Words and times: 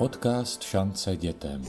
Podcast 0.00 0.62
Šance 0.62 1.16
dětem. 1.16 1.62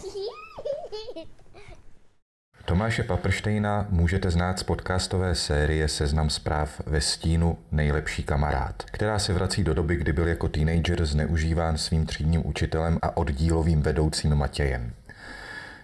Tomáše 2.65 3.04
Paprštejna 3.04 3.88
můžete 3.89 4.31
znát 4.31 4.60
z 4.60 4.63
podcastové 4.63 5.36
série 5.36 5.88
Seznam 5.88 6.29
zpráv 6.29 6.81
ve 6.86 7.02
stínu 7.02 7.57
Nejlepší 7.71 8.23
kamarád, 8.23 8.83
která 8.83 9.20
se 9.20 9.33
vrací 9.33 9.63
do 9.63 9.73
doby, 9.73 9.96
kdy 9.96 10.13
byl 10.13 10.28
jako 10.28 10.47
teenager 10.47 11.05
zneužíván 11.05 11.78
svým 11.78 12.06
třídním 12.06 12.47
učitelem 12.47 12.99
a 13.02 13.17
oddílovým 13.17 13.81
vedoucím 13.81 14.36
Matějem. 14.36 14.94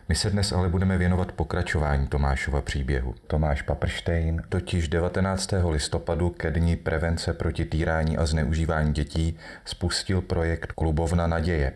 My 0.09 0.15
se 0.15 0.29
dnes 0.29 0.51
ale 0.51 0.69
budeme 0.69 0.97
věnovat 0.97 1.31
pokračování 1.31 2.07
Tomášova 2.07 2.61
příběhu. 2.61 3.15
Tomáš 3.27 3.61
Paprštejn 3.61 4.41
totiž 4.49 4.87
19. 4.87 5.49
listopadu 5.69 6.29
ke 6.29 6.51
dní 6.51 6.75
prevence 6.75 7.33
proti 7.33 7.65
týrání 7.65 8.17
a 8.17 8.25
zneužívání 8.25 8.93
dětí 8.93 9.37
spustil 9.65 10.21
projekt 10.21 10.71
Klubovna 10.71 11.27
naděje, 11.27 11.73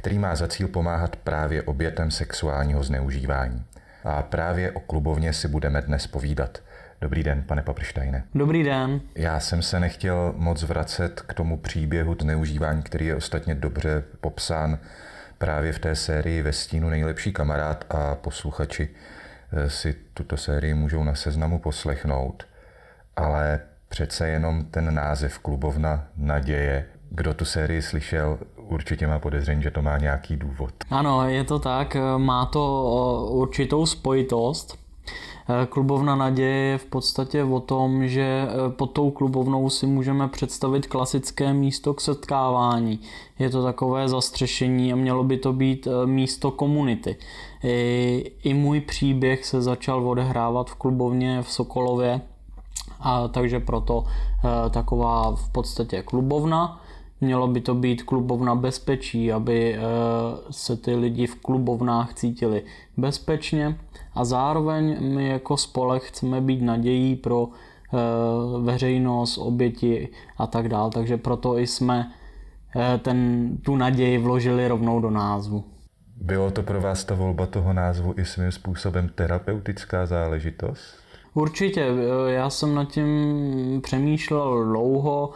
který 0.00 0.18
má 0.18 0.34
za 0.34 0.48
cíl 0.48 0.68
pomáhat 0.68 1.16
právě 1.16 1.62
obětem 1.62 2.10
sexuálního 2.10 2.82
zneužívání. 2.82 3.64
A 4.04 4.22
právě 4.22 4.72
o 4.72 4.80
klubovně 4.80 5.32
si 5.32 5.48
budeme 5.48 5.82
dnes 5.82 6.06
povídat. 6.06 6.58
Dobrý 7.00 7.22
den, 7.22 7.42
pane 7.42 7.62
Paprštajne. 7.62 8.24
Dobrý 8.34 8.62
den. 8.62 9.00
Já 9.14 9.40
jsem 9.40 9.62
se 9.62 9.80
nechtěl 9.80 10.34
moc 10.36 10.62
vracet 10.62 11.20
k 11.20 11.34
tomu 11.34 11.58
příběhu 11.58 12.16
zneužívání, 12.20 12.82
který 12.82 13.06
je 13.06 13.16
ostatně 13.16 13.54
dobře 13.54 14.04
popsán 14.20 14.78
právě 15.38 15.72
v 15.72 15.78
té 15.78 15.96
sérii 15.96 16.42
Ve 16.42 16.52
stínu 16.52 16.90
nejlepší 16.90 17.32
kamarád 17.32 17.84
a 17.90 18.14
posluchači 18.14 18.88
eh, 19.52 19.70
si 19.70 19.96
tuto 20.14 20.36
sérii 20.36 20.74
můžou 20.74 21.04
na 21.04 21.14
seznamu 21.14 21.58
poslechnout. 21.58 22.46
Ale 23.16 23.60
přece 23.88 24.28
jenom 24.28 24.64
ten 24.64 24.94
název 24.94 25.38
Klubovna 25.38 26.08
naděje, 26.16 26.86
kdo 27.10 27.34
tu 27.34 27.44
sérii 27.44 27.82
slyšel, 27.82 28.38
určitě 28.70 29.06
má 29.06 29.18
podezření, 29.18 29.62
že 29.62 29.70
to 29.70 29.82
má 29.82 29.98
nějaký 29.98 30.36
důvod. 30.36 30.70
Ano, 30.90 31.28
je 31.28 31.44
to 31.44 31.58
tak, 31.58 31.96
má 32.16 32.46
to 32.46 33.26
určitou 33.30 33.86
spojitost. 33.86 34.80
Eh, 35.50 35.66
klubovna 35.66 36.16
naděje 36.16 36.56
je 36.56 36.78
v 36.78 36.84
podstatě 36.84 37.44
o 37.44 37.60
tom, 37.60 38.08
že 38.08 38.22
eh, 38.22 38.70
pod 38.70 38.86
tou 38.86 39.10
klubovnou 39.10 39.70
si 39.70 39.86
můžeme 39.86 40.28
představit 40.28 40.86
klasické 40.86 41.52
místo 41.52 41.94
k 41.94 42.00
setkávání. 42.00 43.00
Je 43.38 43.50
to 43.50 43.62
takové 43.62 44.08
zastřešení 44.08 44.92
a 44.92 44.96
mělo 44.96 45.24
by 45.24 45.36
to 45.36 45.52
být 45.52 45.86
eh, 45.86 46.06
místo 46.06 46.50
komunity. 46.50 47.16
I, 47.64 48.32
i 48.42 48.54
můj 48.54 48.80
příběh 48.80 49.44
se 49.44 49.62
začal 49.62 50.08
odehrávat 50.08 50.70
v 50.70 50.74
klubovně 50.74 51.42
v 51.42 51.52
Sokolově, 51.52 52.20
a 53.00 53.28
takže 53.28 53.60
proto 53.60 54.04
taková 54.70 55.36
v 55.36 55.48
podstatě 55.48 56.02
klubovna. 56.02 56.80
Mělo 57.20 57.48
by 57.48 57.60
to 57.60 57.74
být 57.74 58.02
klubovna 58.02 58.54
bezpečí, 58.54 59.32
aby 59.32 59.76
se 60.50 60.76
ty 60.76 60.94
lidi 60.94 61.26
v 61.26 61.34
klubovnách 61.34 62.14
cítili 62.14 62.62
bezpečně 62.96 63.78
a 64.14 64.24
zároveň 64.24 64.96
my 65.14 65.28
jako 65.28 65.56
spolek 65.56 66.02
chceme 66.02 66.40
být 66.40 66.62
nadějí 66.62 67.16
pro 67.16 67.48
eh, 67.48 67.98
veřejnost, 68.62 69.38
oběti 69.38 70.08
a 70.36 70.46
tak 70.46 70.68
dále. 70.68 70.90
Takže 70.90 71.16
proto 71.16 71.58
i 71.58 71.66
jsme 71.66 72.12
eh, 72.76 72.98
ten, 72.98 73.50
tu 73.64 73.76
naději 73.76 74.18
vložili 74.18 74.68
rovnou 74.68 75.00
do 75.00 75.10
názvu. 75.10 75.64
Bylo 76.16 76.50
to 76.50 76.62
pro 76.62 76.80
vás 76.80 77.04
ta 77.04 77.14
volba 77.14 77.46
toho 77.46 77.72
názvu 77.72 78.14
i 78.16 78.24
svým 78.24 78.52
způsobem 78.52 79.10
terapeutická 79.14 80.06
záležitost? 80.06 80.94
Určitě, 81.34 81.86
eh, 81.86 82.32
já 82.32 82.50
jsem 82.50 82.74
nad 82.74 82.84
tím 82.84 83.80
přemýšlel 83.82 84.64
dlouho, 84.64 85.30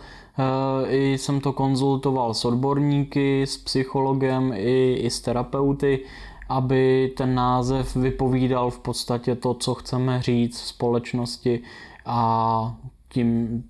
i 0.89 1.19
jsem 1.19 1.41
to 1.41 1.53
konzultoval 1.53 2.35
s 2.35 2.45
odborníky, 2.45 3.43
s 3.43 3.57
psychologem 3.57 4.53
i, 4.57 4.95
i 4.95 5.11
s 5.11 5.21
terapeuty 5.21 6.01
aby 6.49 7.13
ten 7.17 7.35
název 7.35 7.97
vypovídal 7.97 8.71
v 8.71 8.79
podstatě 8.79 9.35
to, 9.35 9.55
co 9.55 9.75
chceme 9.75 10.23
říct 10.23 10.59
společnosti 10.59 11.63
a 12.07 12.77
tím 13.09 13.65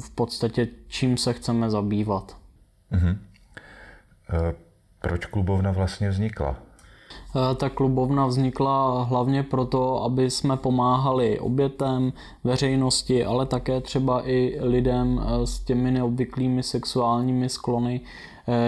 v 0.00 0.10
podstatě 0.14 0.68
čím 0.88 1.16
se 1.16 1.32
chceme 1.32 1.70
zabývat. 1.70 2.36
Uh-huh. 2.92 3.16
Proč 5.00 5.26
klubovna 5.26 5.70
vlastně 5.70 6.08
vznikla? 6.08 6.56
E, 7.34 7.54
ta 7.54 7.68
klubovna 7.68 8.26
vznikla 8.26 9.02
hlavně 9.02 9.42
proto, 9.42 10.02
aby 10.02 10.30
jsme 10.30 10.56
pomáhali 10.56 11.40
obětem, 11.40 12.12
veřejnosti, 12.44 13.24
ale 13.24 13.46
také 13.46 13.80
třeba 13.80 14.28
i 14.28 14.58
lidem 14.60 15.20
e, 15.22 15.46
s 15.46 15.60
těmi 15.60 15.90
neobvyklými 15.90 16.62
sexuálními 16.62 17.48
sklony, 17.48 18.00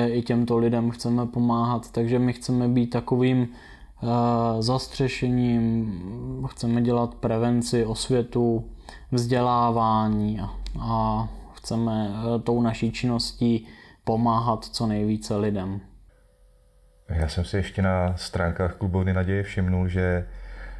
i 0.06 0.22
těmto 0.22 0.58
lidem 0.58 0.90
chceme 0.90 1.26
pomáhat, 1.26 1.90
takže 1.90 2.18
my 2.18 2.32
chceme 2.32 2.68
být 2.68 2.86
takovým 2.86 3.48
eh, 3.48 4.62
zastřešením, 4.62 6.02
chceme 6.50 6.82
dělat 6.82 7.14
prevenci, 7.14 7.86
osvětu, 7.86 8.64
vzdělávání 9.12 10.40
a 10.80 11.28
chceme 11.52 12.14
eh, 12.14 12.38
tou 12.38 12.62
naší 12.62 12.92
činností 12.92 13.66
pomáhat 14.04 14.64
co 14.64 14.86
nejvíce 14.86 15.36
lidem. 15.36 15.80
Já 17.12 17.28
jsem 17.28 17.44
si 17.44 17.56
ještě 17.56 17.82
na 17.82 18.16
stránkách 18.16 18.74
Klubovny 18.74 19.12
naděje 19.12 19.42
všimnul, 19.42 19.88
že 19.88 20.26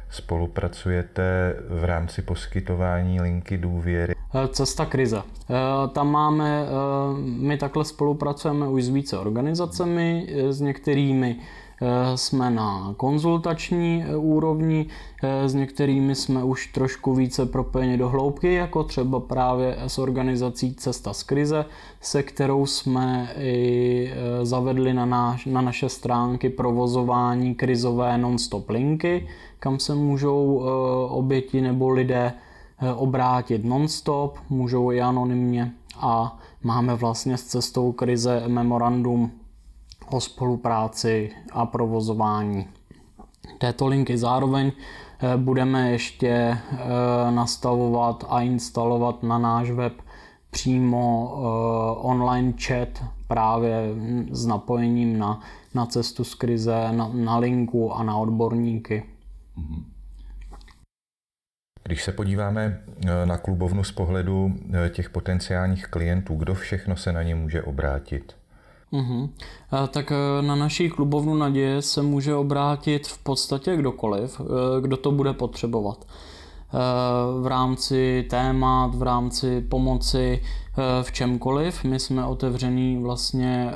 spolupracujete 0.09 1.55
v 1.69 1.83
rámci 1.83 2.21
poskytování 2.21 3.21
linky 3.21 3.57
důvěry 3.57 4.13
Eh, 4.35 4.47
cesta 4.47 4.85
krize. 4.85 5.17
Eh, 5.49 5.53
tam 5.93 6.11
máme, 6.11 6.65
eh, 6.65 6.67
my 7.21 7.57
takhle 7.57 7.85
spolupracujeme 7.85 8.67
už 8.67 8.83
s 8.83 8.89
více 8.89 9.17
organizacemi, 9.17 10.27
s 10.49 10.61
některými 10.61 11.39
jsme 12.15 12.51
na 12.51 12.93
konzultační 12.97 14.05
úrovni, 14.17 14.85
s 15.45 15.53
některými 15.53 16.15
jsme 16.15 16.43
už 16.43 16.67
trošku 16.67 17.15
více 17.15 17.45
propojeni 17.45 17.97
do 17.97 18.09
hloubky, 18.09 18.53
jako 18.53 18.83
třeba 18.83 19.19
právě 19.19 19.77
s 19.87 19.97
organizací 19.99 20.75
Cesta 20.75 21.13
z 21.13 21.23
krize, 21.23 21.65
se 22.01 22.23
kterou 22.23 22.65
jsme 22.65 23.33
i 23.39 24.13
zavedli 24.43 24.93
na, 24.93 25.05
náš, 25.05 25.45
na 25.45 25.61
naše 25.61 25.89
stránky 25.89 26.49
provozování 26.49 27.55
krizové 27.55 28.17
non-stop 28.17 28.69
linky, 28.69 29.27
kam 29.59 29.79
se 29.79 29.95
můžou 29.95 30.57
oběti 31.09 31.61
nebo 31.61 31.89
lidé 31.89 32.33
Eh, 32.83 32.93
obrátit 32.93 33.65
non-stop, 33.65 34.37
můžou 34.49 34.91
i 34.91 35.01
anonymně 35.01 35.71
a 35.97 36.39
máme 36.63 36.95
vlastně 36.95 37.37
s 37.37 37.43
cestou 37.43 37.91
krize 37.91 38.43
memorandum 38.47 39.31
o 40.11 40.21
spolupráci 40.21 41.31
a 41.51 41.65
provozování 41.65 42.67
této 43.57 43.87
linky. 43.87 44.17
Zároveň 44.17 44.71
eh, 44.71 45.37
budeme 45.37 45.91
ještě 45.91 46.27
eh, 46.27 46.57
nastavovat 47.31 48.25
a 48.29 48.41
instalovat 48.41 49.23
na 49.23 49.37
náš 49.37 49.71
web 49.71 49.93
přímo 50.51 51.33
online 52.01 52.53
chat 52.67 53.03
právě 53.27 53.75
s 54.31 54.45
napojením 54.45 55.19
na, 55.19 55.41
na 55.73 55.85
cestu 55.85 56.23
z 56.23 56.35
krize, 56.35 56.91
na, 56.91 57.09
na 57.13 57.37
linku 57.37 57.93
a 57.93 58.03
na 58.03 58.17
odborníky. 58.17 59.03
Mm-hmm. 59.57 59.83
Když 61.83 62.03
se 62.03 62.11
podíváme 62.11 62.83
eh, 63.05 63.25
na 63.25 63.37
klubovnu 63.37 63.83
z 63.83 63.91
pohledu 63.91 64.53
eh, 64.73 64.89
těch 64.89 65.09
potenciálních 65.09 65.87
klientů, 65.87 66.35
kdo 66.35 66.53
všechno 66.53 66.95
se 66.95 67.11
na 67.11 67.23
ně 67.23 67.35
může 67.35 67.63
obrátit? 67.63 68.35
Uhum. 68.93 69.29
Tak 69.89 70.11
eh, 70.11 70.41
na 70.41 70.55
naší 70.55 70.89
klubovnu 70.89 71.35
naděje 71.35 71.81
se 71.81 72.01
může 72.01 72.35
obrátit 72.35 73.07
v 73.07 73.23
podstatě 73.23 73.75
kdokoliv, 73.75 74.41
kdo 74.81 74.97
to 74.97 75.11
bude 75.11 75.33
potřebovat. 75.33 76.05
V 77.41 77.47
rámci 77.47 78.25
témat, 78.29 78.95
v 78.95 79.03
rámci 79.03 79.61
pomoci, 79.61 80.41
v 81.01 81.11
čemkoliv. 81.11 81.83
My 81.83 81.99
jsme 81.99 82.25
otevření 82.25 83.03
vlastně 83.03 83.71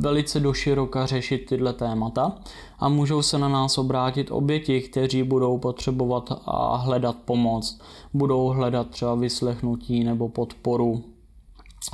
velice 0.00 0.40
doširoka 0.40 1.06
řešit 1.06 1.46
tyhle 1.48 1.72
témata 1.72 2.36
a 2.78 2.88
můžou 2.88 3.22
se 3.22 3.38
na 3.38 3.48
nás 3.48 3.78
obrátit 3.78 4.30
oběti, 4.30 4.80
kteří 4.80 5.22
budou 5.22 5.58
potřebovat 5.58 6.32
a 6.46 6.76
hledat 6.76 7.16
pomoc, 7.24 7.80
budou 8.14 8.46
hledat 8.46 8.88
třeba 8.88 9.14
vyslechnutí 9.14 10.04
nebo 10.04 10.28
podporu. 10.28 11.02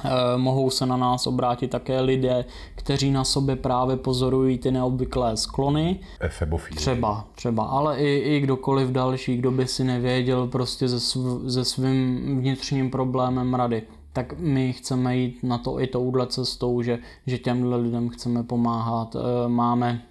E, 0.05 0.39
mohou 0.39 0.71
se 0.71 0.87
na 0.87 0.97
nás 0.97 1.27
obrátit 1.27 1.69
také 1.69 2.01
lidé, 2.01 2.45
kteří 2.75 3.11
na 3.11 3.25
sobě 3.25 3.57
právě 3.57 3.97
pozorují 3.97 4.59
ty 4.59 4.71
neobvyklé 4.71 5.37
sklony. 5.37 6.01
Efebofíly. 6.21 6.77
Třeba, 6.77 7.25
třeba, 7.35 7.65
ale 7.65 7.99
i, 7.99 8.19
i 8.19 8.41
kdokoliv 8.41 8.89
další, 8.89 9.37
kdo 9.37 9.51
by 9.51 9.67
si 9.67 9.85
nevěděl 9.85 10.47
prostě 10.47 10.89
se, 10.89 11.01
sv, 11.01 11.19
se 11.49 11.65
svým 11.65 12.39
vnitřním 12.41 12.91
problémem 12.91 13.55
rady 13.55 13.83
tak 14.13 14.39
my 14.39 14.73
chceme 14.73 15.17
jít 15.17 15.43
na 15.43 15.59
to 15.59 15.81
i 15.81 15.87
touhle 15.87 16.27
cestou, 16.27 16.83
že, 16.83 16.99
že 17.27 17.39
těmhle 17.39 17.77
lidem 17.77 18.09
chceme 18.09 18.43
pomáhat. 18.43 19.17
E, 19.17 19.49
máme 19.49 20.03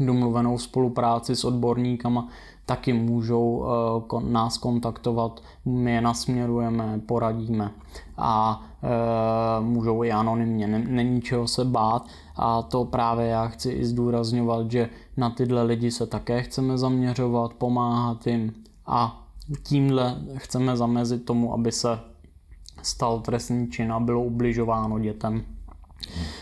domluvenou 0.00 0.58
spolupráci 0.58 1.36
s 1.36 1.44
odborníkama, 1.44 2.28
taky 2.66 2.92
můžou 2.92 3.66
e, 4.16 4.30
nás 4.30 4.58
kontaktovat, 4.58 5.42
my 5.64 5.92
je 5.92 6.00
nasměrujeme, 6.00 7.00
poradíme 7.06 7.72
a 8.16 8.62
e, 8.82 9.60
můžou 9.60 10.04
i 10.04 10.12
anonymně, 10.12 10.66
není 10.66 11.22
čeho 11.22 11.48
se 11.48 11.64
bát 11.64 12.06
a 12.36 12.62
to 12.62 12.84
právě 12.84 13.26
já 13.26 13.48
chci 13.48 13.70
i 13.70 13.84
zdůrazňovat, 13.84 14.70
že 14.70 14.90
na 15.16 15.30
tyhle 15.30 15.62
lidi 15.62 15.90
se 15.90 16.06
také 16.06 16.42
chceme 16.42 16.78
zaměřovat, 16.78 17.54
pomáhat 17.54 18.26
jim 18.26 18.52
a 18.86 19.26
tímhle 19.62 20.16
chceme 20.36 20.76
zamezit 20.76 21.24
tomu, 21.24 21.54
aby 21.54 21.72
se 21.72 21.98
stal 22.82 23.20
trestný 23.20 23.70
čin 23.70 23.92
a 23.92 24.00
bylo 24.00 24.22
ubližováno 24.22 24.98
dětem. 24.98 25.44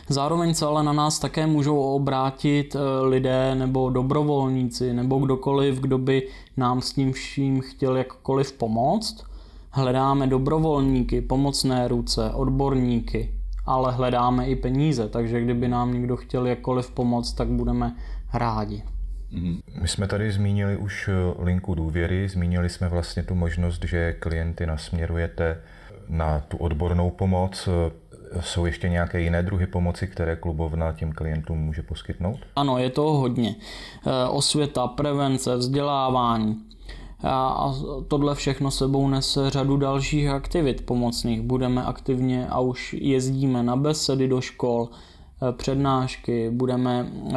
Zároveň 0.08 0.54
se 0.54 0.66
ale 0.66 0.82
na 0.82 0.92
nás 0.92 1.18
také 1.18 1.46
můžou 1.46 1.80
obrátit 1.80 2.76
eh, 2.76 3.06
lidé 3.06 3.54
nebo 3.54 3.90
dobrovolníci 3.90 4.92
nebo 4.92 5.18
kdokoliv, 5.18 5.80
kdo 5.80 5.98
by 5.98 6.28
nám 6.56 6.80
s 6.80 6.92
tím 6.92 7.12
vším 7.12 7.60
chtěl 7.60 7.96
jakkoliv 7.96 8.52
pomoct. 8.52 9.24
Hledáme 9.70 10.26
dobrovolníky, 10.26 11.20
pomocné 11.20 11.88
ruce, 11.88 12.30
odborníky, 12.30 13.34
ale 13.66 13.92
hledáme 13.92 14.46
i 14.46 14.56
peníze, 14.56 15.08
takže 15.08 15.40
kdyby 15.40 15.68
nám 15.68 15.94
někdo 15.94 16.16
chtěl 16.16 16.46
jakkoliv 16.46 16.90
pomoct, 16.90 17.32
tak 17.32 17.48
budeme 17.48 17.96
rádi. 18.32 18.82
Mhm. 19.30 19.60
My 19.80 19.88
jsme 19.88 20.06
tady 20.06 20.32
zmínili 20.32 20.76
už 20.76 21.08
eh, 21.08 21.44
linku 21.44 21.74
důvěry, 21.74 22.28
zmínili 22.28 22.68
jsme 22.68 22.88
vlastně 22.88 23.22
tu 23.22 23.34
možnost, 23.34 23.84
že 23.84 24.12
klienty 24.12 24.66
nasměrujete 24.66 25.60
na 26.08 26.40
tu 26.40 26.56
odbornou 26.56 27.10
pomoc. 27.10 27.68
Jsou 28.40 28.66
ještě 28.66 28.88
nějaké 28.88 29.20
jiné 29.20 29.42
druhy 29.42 29.66
pomoci, 29.66 30.06
které 30.06 30.36
klubovna 30.36 30.92
těm 30.92 31.12
klientům 31.12 31.58
může 31.58 31.82
poskytnout? 31.82 32.38
Ano, 32.56 32.78
je 32.78 32.90
to 32.90 33.02
hodně. 33.02 33.56
Eh, 34.06 34.28
osvěta, 34.28 34.86
prevence, 34.86 35.56
vzdělávání. 35.56 36.56
A 37.24 37.74
tohle 38.08 38.34
všechno 38.34 38.70
sebou 38.70 39.08
nese 39.08 39.50
řadu 39.50 39.76
dalších 39.76 40.28
aktivit 40.28 40.86
pomocných. 40.86 41.42
Budeme 41.42 41.84
aktivně 41.84 42.46
a 42.48 42.60
už 42.60 42.92
jezdíme 42.98 43.62
na 43.62 43.76
besedy 43.76 44.28
do 44.28 44.40
škol, 44.40 44.88
eh, 44.88 45.52
přednášky, 45.52 46.50
budeme 46.50 47.06
eh, 47.28 47.34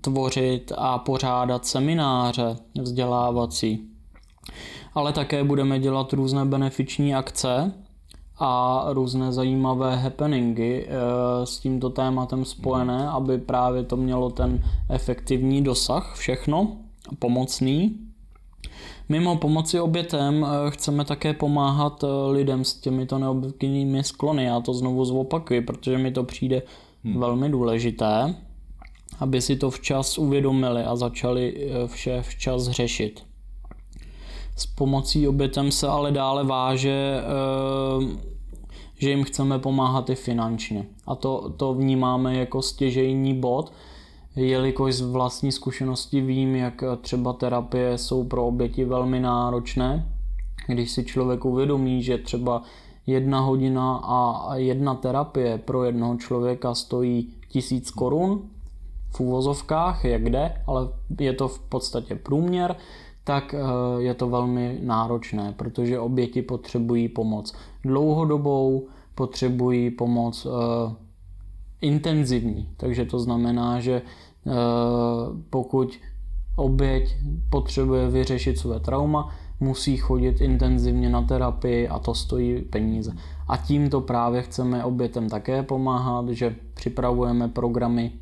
tvořit 0.00 0.72
a 0.78 0.98
pořádat 0.98 1.66
semináře 1.66 2.56
vzdělávací. 2.80 3.86
Ale 4.94 5.12
také 5.12 5.44
budeme 5.44 5.78
dělat 5.78 6.12
různé 6.12 6.44
benefiční 6.44 7.14
akce, 7.14 7.72
a 8.40 8.84
různé 8.88 9.32
zajímavé 9.32 9.96
happeningy 9.96 10.86
eh, 10.86 11.46
s 11.46 11.58
tímto 11.58 11.90
tématem 11.90 12.44
spojené, 12.44 13.08
aby 13.08 13.38
právě 13.38 13.82
to 13.84 13.96
mělo 13.96 14.30
ten 14.30 14.64
efektivní 14.88 15.62
dosah, 15.62 16.14
všechno 16.14 16.76
pomocný. 17.18 17.96
Mimo 19.08 19.36
pomoci 19.36 19.80
obětem 19.80 20.46
eh, 20.46 20.70
chceme 20.70 21.04
také 21.04 21.34
pomáhat 21.34 22.04
eh, 22.04 22.06
lidem 22.30 22.64
s 22.64 22.74
těmito 22.74 23.18
neobvyklými 23.18 24.04
sklony. 24.04 24.44
Já 24.44 24.60
to 24.60 24.74
znovu 24.74 25.04
zopakuju, 25.04 25.62
protože 25.62 25.98
mi 25.98 26.12
to 26.12 26.24
přijde 26.24 26.62
hmm. 27.04 27.20
velmi 27.20 27.48
důležité, 27.48 28.34
aby 29.20 29.40
si 29.40 29.56
to 29.56 29.70
včas 29.70 30.18
uvědomili 30.18 30.82
a 30.82 30.96
začali 30.96 31.70
vše 31.86 32.22
včas 32.22 32.68
řešit. 32.68 33.29
S 34.60 34.66
pomocí 34.66 35.28
obětem 35.28 35.72
se 35.72 35.88
ale 35.88 36.12
dále 36.12 36.44
váže 36.44 37.22
že 39.00 39.10
jim 39.10 39.24
chceme 39.24 39.58
pomáhat 39.58 40.10
i 40.10 40.14
finančně. 40.14 40.86
A 41.06 41.14
to, 41.14 41.52
to 41.56 41.74
vnímáme 41.74 42.36
jako 42.36 42.62
stěžejní 42.62 43.40
bod, 43.40 43.72
jelikož 44.36 44.94
z 44.94 45.00
vlastní 45.00 45.52
zkušenosti 45.52 46.20
vím, 46.20 46.54
jak 46.54 46.84
třeba 47.00 47.32
terapie 47.32 47.98
jsou 47.98 48.24
pro 48.24 48.46
oběti 48.46 48.84
velmi 48.84 49.20
náročné. 49.20 50.12
Když 50.66 50.90
si 50.90 51.04
člověk 51.04 51.44
uvědomí, 51.44 52.02
že 52.02 52.18
třeba 52.18 52.62
jedna 53.06 53.40
hodina 53.40 53.96
a 54.04 54.50
jedna 54.56 54.94
terapie 54.94 55.58
pro 55.58 55.84
jednoho 55.84 56.16
člověka 56.16 56.74
stojí 56.74 57.32
tisíc 57.48 57.90
korun 57.90 58.42
v 59.10 59.20
úvozovkách, 59.20 60.04
jak 60.04 60.30
jde, 60.30 60.62
ale 60.66 60.88
je 61.20 61.32
to 61.32 61.48
v 61.48 61.58
podstatě 61.58 62.14
průměr, 62.14 62.76
tak 63.24 63.54
eh, 63.54 63.58
je 63.98 64.14
to 64.14 64.28
velmi 64.28 64.78
náročné, 64.82 65.52
protože 65.56 65.98
oběti 65.98 66.42
potřebují 66.42 67.08
pomoc 67.08 67.54
dlouhodobou, 67.84 68.88
potřebují 69.14 69.90
pomoc 69.90 70.46
eh, 70.46 70.94
intenzivní. 71.80 72.68
Takže 72.76 73.04
to 73.04 73.18
znamená, 73.18 73.80
že 73.80 74.02
eh, 74.02 74.50
pokud 75.50 75.98
oběť 76.56 77.16
potřebuje 77.50 78.08
vyřešit 78.08 78.58
své 78.58 78.80
trauma, 78.80 79.28
musí 79.60 79.96
chodit 79.96 80.40
intenzivně 80.40 81.10
na 81.10 81.22
terapii 81.22 81.88
a 81.88 81.98
to 81.98 82.14
stojí 82.14 82.62
peníze. 82.62 83.12
A 83.48 83.56
tímto 83.56 84.00
právě 84.00 84.42
chceme 84.42 84.84
obětem 84.84 85.28
také 85.28 85.62
pomáhat, 85.62 86.28
že 86.28 86.56
připravujeme 86.74 87.48
programy 87.48 88.12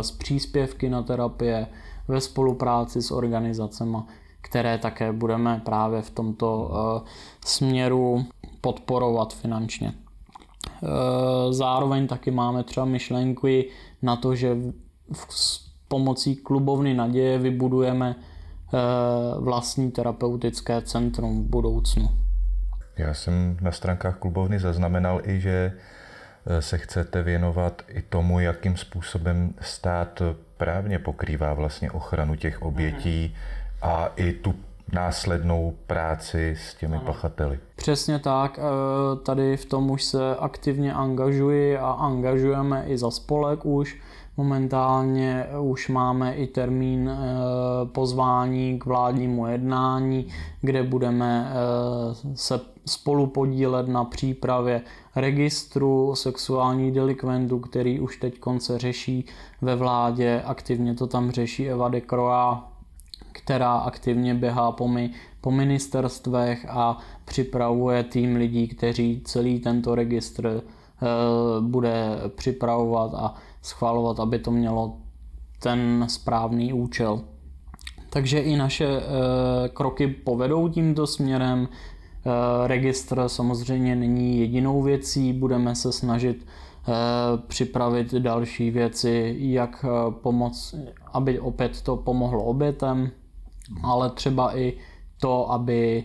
s 0.00 0.10
příspěvky 0.10 0.88
na 0.88 1.02
terapie, 1.02 1.66
ve 2.10 2.20
spolupráci 2.20 3.02
s 3.02 3.10
organizacemi, 3.10 3.96
které 4.40 4.78
také 4.78 5.12
budeme 5.12 5.62
právě 5.64 6.02
v 6.02 6.10
tomto 6.10 6.70
eh, 6.72 7.08
směru 7.44 8.24
podporovat 8.60 9.34
finančně. 9.34 9.92
Eh, 9.94 10.86
zároveň 11.52 12.06
taky 12.06 12.30
máme 12.30 12.64
třeba 12.64 12.86
myšlenky 12.86 13.68
na 14.02 14.16
to, 14.16 14.34
že 14.34 14.56
s 15.30 15.70
pomocí 15.88 16.36
klubovny 16.36 16.94
naděje 16.94 17.38
vybudujeme 17.38 18.16
eh, 18.16 18.78
vlastní 19.40 19.90
terapeutické 19.90 20.82
centrum 20.82 21.44
v 21.44 21.48
budoucnu. 21.48 22.08
Já 22.96 23.14
jsem 23.14 23.56
na 23.60 23.72
stránkách 23.72 24.18
klubovny 24.18 24.58
zaznamenal 24.58 25.20
i, 25.24 25.40
že 25.40 25.72
se 26.60 26.78
chcete 26.78 27.22
věnovat 27.22 27.82
i 27.88 28.02
tomu, 28.02 28.40
jakým 28.40 28.76
způsobem 28.76 29.54
stát 29.60 30.22
právně 30.60 30.98
pokrývá 30.98 31.54
vlastně 31.54 31.90
ochranu 31.90 32.34
těch 32.36 32.62
obětí 32.62 33.34
a 33.82 34.10
i 34.16 34.32
tu 34.32 34.54
následnou 34.92 35.74
práci 35.86 36.56
s 36.58 36.74
těmi 36.74 36.96
ano. 36.96 37.04
pachateli. 37.06 37.58
Přesně 37.76 38.18
tak, 38.18 38.58
eh, 38.58 38.62
tady 39.16 39.56
v 39.56 39.64
tom 39.64 39.90
už 39.90 40.04
se 40.04 40.36
aktivně 40.36 40.94
angažuji 40.94 41.78
a 41.78 41.90
angažujeme 41.90 42.84
i 42.86 42.98
za 42.98 43.10
spolek 43.10 43.66
už. 43.66 43.98
Momentálně 44.36 45.46
už 45.60 45.88
máme 45.88 46.34
i 46.34 46.46
termín 46.46 47.10
eh, 47.10 47.16
pozvání 47.86 48.78
k 48.78 48.84
vládnímu 48.84 49.46
jednání, 49.46 50.26
kde 50.60 50.82
budeme 50.82 51.52
eh, 51.52 52.36
se 52.36 52.60
spolu 52.90 53.26
podílet 53.26 53.88
na 53.88 54.04
přípravě 54.04 54.82
registru 55.16 56.14
sexuálních 56.14 56.92
delikventů, 56.92 57.58
který 57.58 58.00
už 58.00 58.16
teď 58.16 58.38
konce 58.38 58.78
řeší 58.78 59.24
ve 59.62 59.76
vládě. 59.76 60.42
Aktivně 60.44 60.94
to 60.94 61.06
tam 61.06 61.30
řeší 61.30 61.70
Eva 61.70 61.88
de 61.88 62.00
Croa, 62.00 62.72
která 63.32 63.72
aktivně 63.72 64.34
běhá 64.34 64.72
po, 64.72 64.88
mi, 64.88 65.10
po 65.40 65.50
ministerstvech 65.50 66.66
a 66.68 66.98
připravuje 67.24 68.04
tým 68.04 68.36
lidí, 68.36 68.68
kteří 68.68 69.22
celý 69.24 69.60
tento 69.60 69.94
registr 69.94 70.46
e, 70.46 70.60
bude 71.60 72.20
připravovat 72.34 73.14
a 73.14 73.34
schvalovat, 73.62 74.20
aby 74.20 74.38
to 74.38 74.50
mělo 74.50 74.96
ten 75.62 76.04
správný 76.08 76.72
účel. 76.72 77.20
Takže 78.10 78.38
i 78.38 78.56
naše 78.56 78.86
e, 78.86 79.02
kroky 79.68 80.06
povedou 80.06 80.68
tímto 80.68 81.06
směrem. 81.06 81.68
E, 82.24 82.68
registr 82.68 83.22
samozřejmě 83.26 83.96
není 83.96 84.40
jedinou 84.40 84.82
věcí, 84.82 85.32
budeme 85.32 85.74
se 85.74 85.92
snažit 85.92 86.46
e, 86.46 86.92
připravit 87.46 88.14
další 88.14 88.70
věci, 88.70 89.36
jak 89.38 89.84
pomoct, 90.10 90.74
aby 91.12 91.40
opět 91.40 91.82
to 91.82 91.96
pomohlo 91.96 92.44
obětem, 92.44 93.10
ale 93.82 94.10
třeba 94.10 94.56
i 94.58 94.72
to, 95.20 95.52
aby 95.52 96.04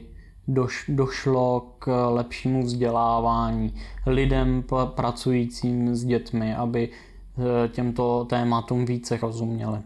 došlo 0.87 1.75
k 1.79 2.09
lepšímu 2.09 2.63
vzdělávání 2.63 3.73
lidem 4.05 4.63
pracujícím 4.95 5.95
s 5.95 6.05
dětmi, 6.05 6.55
aby 6.55 6.89
Eh, 7.37 7.67
těmto 7.67 8.25
tématům 8.29 8.85
více 8.85 9.17
rozuměli. 9.17 9.79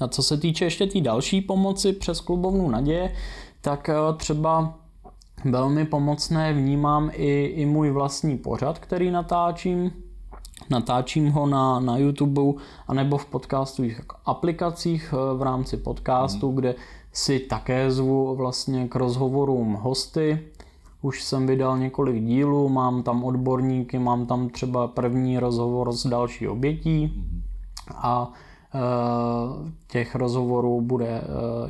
A 0.00 0.08
co 0.08 0.22
se 0.22 0.36
týče 0.36 0.64
ještě 0.64 0.86
té 0.86 0.92
tý 0.92 1.00
další 1.00 1.40
pomoci 1.40 1.92
přes 1.92 2.20
klubovnu 2.20 2.70
naděje, 2.70 3.14
tak 3.60 3.88
eh, 3.88 3.94
třeba 4.16 4.78
velmi 5.44 5.84
pomocné 5.84 6.52
vnímám 6.52 7.10
i, 7.12 7.44
i 7.44 7.66
můj 7.66 7.90
vlastní 7.90 8.38
pořad, 8.38 8.78
který 8.78 9.10
natáčím. 9.10 9.92
Natáčím 10.70 11.30
ho 11.30 11.46
na, 11.46 11.80
na 11.80 11.98
YouTube 11.98 12.42
anebo 12.88 13.18
v 13.18 13.26
podcastových 13.26 14.00
aplikacích 14.24 15.14
eh, 15.14 15.36
v 15.36 15.42
rámci 15.42 15.76
podcastu, 15.76 16.50
kde 16.50 16.74
si 17.12 17.40
také 17.40 17.90
zvu 17.90 18.36
vlastně 18.36 18.88
k 18.88 18.94
rozhovorům 18.94 19.74
hosty, 19.74 20.38
už 21.02 21.24
jsem 21.24 21.46
vydal 21.46 21.78
několik 21.78 22.24
dílů, 22.24 22.68
mám 22.68 23.02
tam 23.02 23.24
odborníky, 23.24 23.98
mám 23.98 24.26
tam 24.26 24.48
třeba 24.48 24.88
první 24.88 25.38
rozhovor 25.38 25.92
s 25.92 26.06
další 26.06 26.48
obětí 26.48 27.24
a 27.94 28.32
e, 28.74 28.78
těch 29.88 30.14
rozhovorů 30.14 30.80
bude 30.80 31.06
e, 31.08 31.22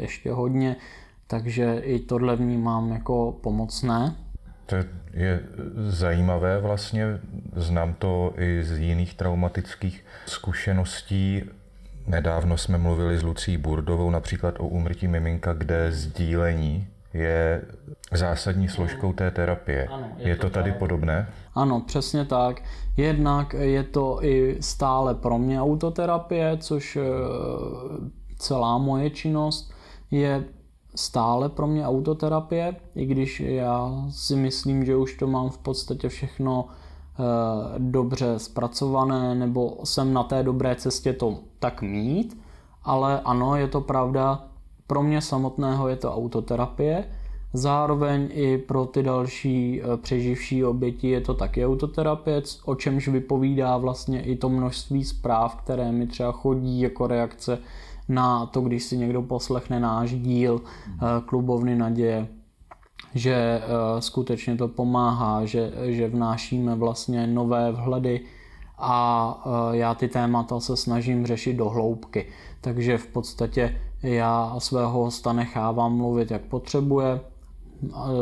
ještě 0.02 0.32
hodně, 0.32 0.76
takže 1.26 1.78
i 1.78 1.98
tohle 1.98 2.36
vnímám 2.36 2.92
jako 2.92 3.38
pomocné. 3.40 4.16
To 4.66 4.76
je 5.12 5.42
zajímavé 5.88 6.60
vlastně, 6.60 7.06
znám 7.56 7.94
to 7.94 8.32
i 8.38 8.64
z 8.64 8.78
jiných 8.78 9.14
traumatických 9.14 10.04
zkušeností. 10.26 11.42
Nedávno 12.06 12.56
jsme 12.58 12.78
mluvili 12.78 13.18
s 13.18 13.22
Lucí 13.22 13.56
Burdovou 13.56 14.10
například 14.10 14.54
o 14.58 14.66
úmrtí 14.66 15.08
miminka, 15.08 15.52
kde 15.52 15.92
sdílení 15.92 16.86
je 17.14 17.62
zásadní 18.12 18.68
složkou 18.68 19.12
té 19.12 19.30
terapie. 19.30 19.86
Ano, 19.86 20.08
je, 20.16 20.28
je 20.28 20.36
to, 20.36 20.42
to 20.42 20.50
tady 20.50 20.70
tak. 20.70 20.78
podobné? 20.78 21.28
Ano, 21.54 21.80
přesně 21.80 22.24
tak. 22.24 22.62
Jednak 22.96 23.54
je 23.58 23.82
to 23.82 24.24
i 24.24 24.56
stále 24.60 25.14
pro 25.14 25.38
mě 25.38 25.60
autoterapie, 25.60 26.56
což 26.58 26.96
eh, 26.96 27.02
celá 28.38 28.78
moje 28.78 29.10
činnost 29.10 29.72
je 30.10 30.44
stále 30.96 31.48
pro 31.48 31.66
mě 31.66 31.86
autoterapie, 31.86 32.76
i 32.94 33.06
když 33.06 33.40
já 33.40 34.04
si 34.10 34.36
myslím, 34.36 34.84
že 34.84 34.96
už 34.96 35.16
to 35.16 35.26
mám 35.26 35.50
v 35.50 35.58
podstatě 35.58 36.08
všechno 36.08 36.64
eh, 36.68 37.22
dobře 37.78 38.38
zpracované, 38.38 39.34
nebo 39.34 39.78
jsem 39.84 40.12
na 40.12 40.22
té 40.22 40.42
dobré 40.42 40.76
cestě 40.76 41.12
to 41.12 41.38
tak 41.58 41.82
mít, 41.82 42.38
ale 42.84 43.20
ano, 43.20 43.56
je 43.56 43.68
to 43.68 43.80
pravda, 43.80 44.44
pro 44.86 45.02
mě 45.02 45.20
samotného 45.20 45.88
je 45.88 45.96
to 45.96 46.14
autoterapie, 46.14 47.04
zároveň 47.52 48.28
i 48.32 48.58
pro 48.58 48.86
ty 48.86 49.02
další 49.02 49.82
eh, 49.82 49.96
přeživší 49.96 50.64
oběti 50.64 51.08
je 51.08 51.20
to 51.20 51.34
taky 51.34 51.66
autoterapie, 51.66 52.42
o 52.64 52.74
čemž 52.74 53.08
vypovídá 53.08 53.76
vlastně 53.76 54.22
i 54.22 54.36
to 54.36 54.48
množství 54.48 55.04
zpráv, 55.04 55.56
které 55.56 55.92
mi 55.92 56.06
třeba 56.06 56.32
chodí 56.32 56.80
jako 56.80 57.06
reakce 57.06 57.58
na 58.08 58.46
to, 58.46 58.60
když 58.60 58.84
si 58.84 58.98
někdo 58.98 59.22
poslechne 59.22 59.80
náš 59.80 60.14
díl 60.14 60.60
eh, 60.60 60.98
klubovny 61.26 61.76
naděje, 61.76 62.28
že 63.14 63.34
eh, 63.34 63.62
skutečně 64.02 64.56
to 64.56 64.68
pomáhá, 64.68 65.44
že, 65.44 65.72
že 65.84 66.08
vnášíme 66.08 66.74
vlastně 66.74 67.26
nové 67.26 67.72
vhledy 67.72 68.20
a 68.78 69.44
eh, 69.46 69.76
já 69.76 69.94
ty 69.94 70.08
témata 70.08 70.60
se 70.60 70.76
snažím 70.76 71.26
řešit 71.26 71.54
do 71.54 71.68
hloubky. 71.68 72.26
Takže 72.60 72.98
v 72.98 73.06
podstatě 73.06 73.80
já 74.02 74.54
svého 74.58 75.04
hosta 75.04 75.32
nechávám 75.32 75.96
mluvit, 75.96 76.30
jak 76.30 76.42
potřebuje, 76.42 77.20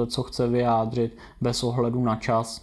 co 0.07 0.23
chce 0.23 0.49
vyjádřit, 0.49 1.19
bez 1.41 1.65
ohledu 1.65 2.05
na 2.05 2.17
čas. 2.17 2.63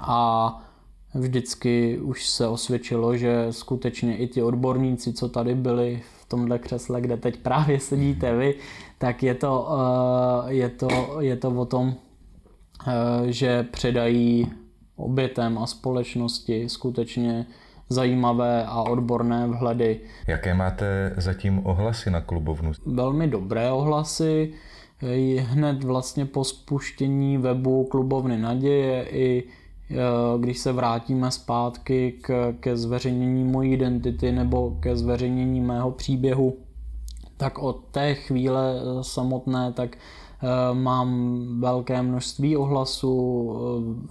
A 0.00 0.69
vždycky 1.14 1.98
už 1.98 2.28
se 2.28 2.46
osvědčilo, 2.46 3.16
že 3.16 3.46
skutečně 3.50 4.16
i 4.16 4.28
ti 4.28 4.42
odborníci, 4.42 5.12
co 5.12 5.28
tady 5.28 5.54
byli 5.54 6.02
tomhle 6.30 6.58
křesle, 6.58 7.00
kde 7.00 7.16
teď 7.16 7.36
právě 7.36 7.80
sedíte 7.80 8.36
vy, 8.36 8.54
tak 8.98 9.22
je 9.22 9.34
to, 9.34 9.68
eh, 10.48 10.54
je 10.54 10.68
to, 10.68 11.16
je 11.20 11.36
to 11.36 11.50
o 11.50 11.64
tom, 11.64 11.94
eh, 11.94 13.32
že 13.32 13.62
předají 13.62 14.52
obětem 14.96 15.58
a 15.58 15.66
společnosti 15.66 16.68
skutečně 16.68 17.46
zajímavé 17.88 18.64
a 18.66 18.82
odborné 18.82 19.48
vhledy. 19.48 20.00
Jaké 20.26 20.54
máte 20.54 21.14
zatím 21.16 21.66
ohlasy 21.66 22.10
na 22.10 22.20
klubovnu? 22.20 22.72
Velmi 22.86 23.28
dobré 23.28 23.72
ohlasy. 23.72 24.52
Hned 25.38 25.84
vlastně 25.84 26.26
po 26.26 26.44
spuštění 26.44 27.38
webu 27.38 27.84
Klubovny 27.84 28.38
naděje 28.38 29.06
i 29.10 29.44
Eh, 29.44 29.59
když 30.38 30.58
se 30.58 30.72
vrátíme 30.72 31.30
zpátky 31.30 32.12
k, 32.22 32.54
ke 32.60 32.76
zveřejnění 32.76 33.44
mojí 33.44 33.72
identity 33.72 34.32
nebo 34.32 34.76
ke 34.80 34.96
zveřejnění 34.96 35.60
mého 35.60 35.90
příběhu, 35.90 36.56
tak 37.36 37.58
od 37.58 37.84
té 37.90 38.14
chvíle 38.14 38.74
eh, 38.76 39.04
samotné 39.04 39.72
tak 39.72 39.96
eh, 39.96 40.74
mám 40.74 41.38
velké 41.60 42.02
množství 42.02 42.56
ohlasů, 42.56 43.52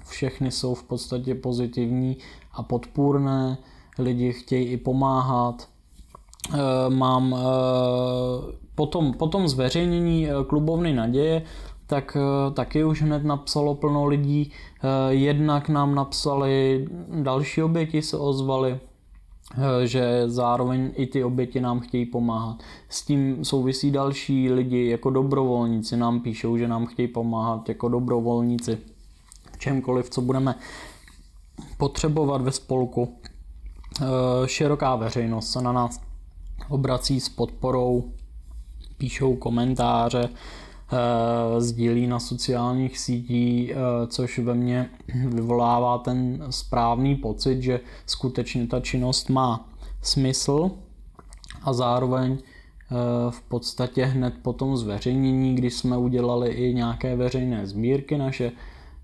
všechny 0.07 0.51
jsou 0.51 0.73
v 0.73 0.83
podstatě 0.83 1.35
pozitivní 1.35 2.17
a 2.53 2.63
podpůrné, 2.63 3.57
lidi 3.99 4.33
chtějí 4.33 4.65
i 4.65 4.77
pomáhat. 4.77 5.67
Mám 6.89 7.35
potom, 8.75 9.13
potom 9.13 9.47
zveřejnění 9.47 10.27
klubovny 10.47 10.93
naděje, 10.93 11.43
tak 11.89 12.17
eh, 12.19 12.51
taky 12.53 12.83
už 12.83 13.01
hned 13.01 13.25
napsalo 13.25 13.75
plno 13.75 14.05
lidí. 14.05 14.51
Eh, 14.51 15.13
jednak 15.13 15.69
nám 15.69 15.95
napsali, 15.95 16.87
další 17.21 17.63
oběti 17.63 18.01
se 18.01 18.17
ozvali, 18.17 18.79
eh, 19.57 19.87
že 19.87 20.23
zároveň 20.25 20.91
i 20.95 21.07
ty 21.07 21.23
oběti 21.23 21.61
nám 21.61 21.79
chtějí 21.79 22.05
pomáhat. 22.05 22.57
S 22.89 23.01
tím 23.01 23.45
souvisí 23.45 23.91
další 23.91 24.51
lidi 24.51 24.89
jako 24.89 25.09
dobrovolníci, 25.09 25.97
nám 25.97 26.19
píšou, 26.19 26.57
že 26.57 26.67
nám 26.67 26.85
chtějí 26.85 27.07
pomáhat 27.07 27.69
jako 27.69 27.89
dobrovolníci 27.89 28.77
čemkoliv, 29.57 30.09
co 30.09 30.21
budeme 30.21 30.55
potřebovat 31.77 32.41
ve 32.41 32.51
spolku. 32.51 33.15
Široká 34.45 34.95
veřejnost 34.95 35.51
se 35.51 35.61
na 35.61 35.71
nás 35.71 36.01
obrací 36.69 37.19
s 37.19 37.29
podporou, 37.29 38.11
píšou 38.97 39.35
komentáře, 39.35 40.29
sdílí 41.59 42.07
na 42.07 42.19
sociálních 42.19 42.99
sítí, 42.99 43.73
eh, 43.73 43.75
což 44.07 44.39
ve 44.39 44.53
mně 44.53 44.89
vyvolává 45.27 45.97
ten 45.97 46.45
správný 46.49 47.15
pocit, 47.15 47.61
že 47.61 47.79
skutečně 48.05 48.67
ta 48.67 48.79
činnost 48.79 49.29
má 49.29 49.69
smysl 50.01 50.71
a 51.61 51.73
zároveň 51.73 52.37
eh, 52.37 52.95
v 53.29 53.41
podstatě 53.41 54.05
hned 54.05 54.33
po 54.41 54.53
tom 54.53 54.77
zveřejnění, 54.77 55.55
když 55.55 55.73
jsme 55.73 55.97
udělali 55.97 56.49
i 56.49 56.73
nějaké 56.73 57.15
veřejné 57.15 57.67
sbírky 57.67 58.17
naše, 58.17 58.51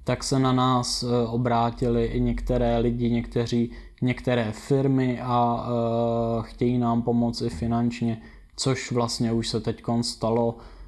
tak 0.04 0.24
se 0.24 0.40
na 0.40 0.54
nás 0.54 1.06
obrátili 1.28 2.06
i 2.06 2.20
některé 2.20 2.78
lidi, 2.78 3.12
někteří, 3.12 3.72
některé 4.02 4.52
firmy 4.52 5.20
a 5.22 5.68
chtějí 6.42 6.78
nám 6.78 7.02
pomoci 7.02 7.50
finančně, 7.50 8.22
což 8.56 8.92
vlastně 8.92 9.34
už 9.34 9.50
se 9.50 9.60
teď 9.60 9.82
stalo 10.02 10.58
Eh, 10.58 10.85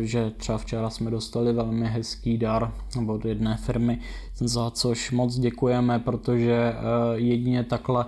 že 0.00 0.30
třeba 0.30 0.58
včera 0.58 0.90
jsme 0.90 1.10
dostali 1.10 1.52
velmi 1.52 1.86
hezký 1.86 2.38
dar 2.38 2.72
od 3.08 3.24
jedné 3.24 3.56
firmy, 3.56 4.00
za 4.34 4.70
což 4.70 5.10
moc 5.10 5.38
děkujeme, 5.38 5.98
protože 5.98 6.74
eh, 6.74 6.74
jedině 7.14 7.64
takhle 7.64 8.06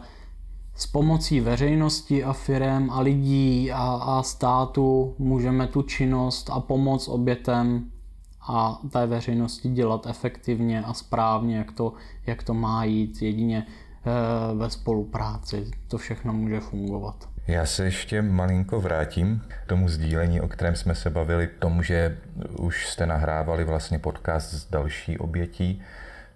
s 0.74 0.86
pomocí 0.86 1.40
veřejnosti 1.40 2.24
a 2.24 2.32
firem 2.32 2.90
a 2.90 3.00
lidí 3.00 3.72
a, 3.72 3.82
a 3.82 4.22
státu 4.22 5.14
můžeme 5.18 5.66
tu 5.66 5.82
činnost 5.82 6.50
a 6.50 6.60
pomoc 6.60 7.08
obětem 7.08 7.90
a 8.48 8.80
té 8.90 9.06
veřejnosti 9.06 9.68
dělat 9.68 10.06
efektivně 10.06 10.82
a 10.82 10.94
správně, 10.94 11.56
jak 11.56 11.72
to, 11.72 11.92
jak 12.26 12.42
to 12.42 12.54
má 12.54 12.84
jít 12.84 13.22
jedině 13.22 13.66
eh, 13.66 14.54
ve 14.54 14.70
spolupráci. 14.70 15.70
To 15.88 15.98
všechno 15.98 16.32
může 16.32 16.60
fungovat. 16.60 17.28
Já 17.50 17.66
se 17.66 17.85
ještě 17.85 18.23
malinko 18.23 18.80
vrátím 18.80 19.42
k 19.49 19.66
tomu 19.66 19.88
sdílení, 19.88 20.40
o 20.40 20.49
kterém 20.49 20.76
jsme 20.76 20.95
se 20.95 21.11
bavili, 21.11 21.47
k 21.47 21.59
tomu, 21.59 21.83
že 21.83 22.16
už 22.59 22.87
jste 22.87 23.07
nahrávali 23.07 23.64
vlastně 23.64 23.99
podcast 23.99 24.52
s 24.52 24.71
další 24.71 25.19
obětí, 25.19 25.83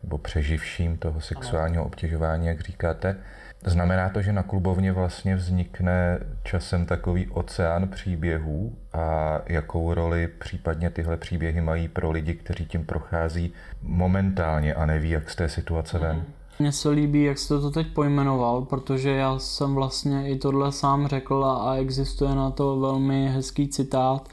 nebo 0.03 0.19
přeživším 0.19 0.97
toho 0.97 1.21
sexuálního 1.21 1.85
obtěžování, 1.85 2.47
jak 2.47 2.61
říkáte. 2.61 3.17
Znamená 3.65 4.09
to, 4.09 4.23
že 4.23 4.33
na 4.33 4.43
klubovně 4.43 4.93
vlastně 4.93 5.37
vznikne 5.37 6.19
časem 6.43 6.87
takový 6.87 7.29
oceán 7.29 7.89
příběhů 7.89 8.77
a 8.93 9.39
jakou 9.47 9.95
roli 9.95 10.29
případně 10.29 10.91
tyhle 10.91 11.17
příběhy 11.17 11.61
mají 11.61 11.89
pro 11.89 12.11
lidi, 12.11 12.35
kteří 12.35 12.67
tím 12.67 12.85
prochází 12.87 13.53
momentálně 13.83 14.75
a 14.75 14.87
neví, 14.87 15.11
jak 15.11 15.31
z 15.31 15.37
té 15.37 15.49
situace 15.49 15.99
ven? 15.99 16.17
Mm. 16.17 16.25
Mně 16.59 16.73
se 16.73 16.91
líbí, 16.91 17.23
jak 17.23 17.39
jste 17.39 17.61
to 17.61 17.71
teď 17.71 17.87
pojmenoval, 17.87 18.63
protože 18.63 19.11
já 19.11 19.39
jsem 19.39 19.75
vlastně 19.75 20.29
i 20.31 20.39
tohle 20.39 20.73
sám 20.73 21.07
řekl 21.07 21.45
a 21.45 21.75
existuje 21.75 22.35
na 22.35 22.51
to 22.51 22.81
velmi 22.81 23.29
hezký 23.29 23.69
citát, 23.69 24.29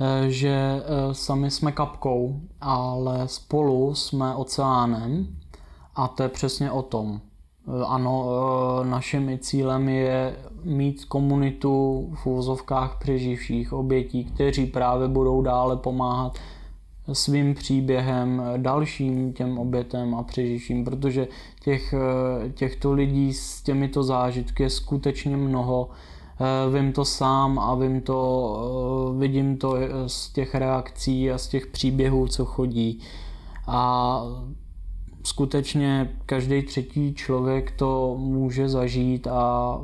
eh, 0.00 0.30
že 0.30 0.82
eh, 0.82 1.14
sami 1.14 1.50
jsme 1.50 1.72
kapkou, 1.72 2.40
ale 2.60 3.28
spolu 3.28 3.94
jsme 3.94 4.34
oceánem 4.34 5.26
a 5.94 6.08
to 6.08 6.22
je 6.22 6.28
přesně 6.28 6.70
o 6.70 6.82
tom. 6.82 7.20
Eh, 7.68 7.84
ano, 7.86 8.26
naším 8.82 9.38
cílem 9.38 9.88
je 9.88 10.36
mít 10.64 11.04
komunitu 11.04 12.08
v 12.14 12.26
úvozovkách 12.26 12.98
přeživších 12.98 13.72
obětí, 13.72 14.24
kteří 14.24 14.66
právě 14.66 15.08
budou 15.08 15.42
dále 15.42 15.76
pomáhat 15.76 16.38
svým 17.12 17.54
příběhem 17.54 18.42
dalším 18.56 19.32
těm 19.32 19.58
obětem 19.58 20.14
a 20.14 20.22
přeživším, 20.22 20.84
protože 20.84 21.28
těch, 21.60 21.94
eh, 21.94 22.48
těchto 22.50 22.92
lidí 22.92 23.34
s 23.34 23.62
těmito 23.62 24.02
zážitky 24.02 24.62
je 24.62 24.70
skutečně 24.70 25.36
mnoho. 25.36 25.90
Eh, 26.40 26.78
vím 26.78 26.92
to 26.92 27.04
sám 27.04 27.58
a 27.58 27.74
vím 27.74 28.00
to, 28.00 29.12
eh, 29.14 29.18
vidím 29.18 29.56
to 29.56 29.76
z 30.06 30.32
těch 30.32 30.54
reakcí 30.54 31.30
a 31.30 31.38
z 31.38 31.48
těch 31.48 31.66
příběhů, 31.66 32.28
co 32.28 32.44
chodí. 32.44 33.00
A 33.66 34.22
skutečně 35.24 36.16
každý 36.26 36.62
třetí 36.62 37.14
člověk 37.14 37.70
to 37.70 38.16
může 38.18 38.68
zažít 38.68 39.26
a, 39.26 39.80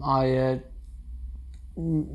a 0.00 0.22
je, 0.22 0.60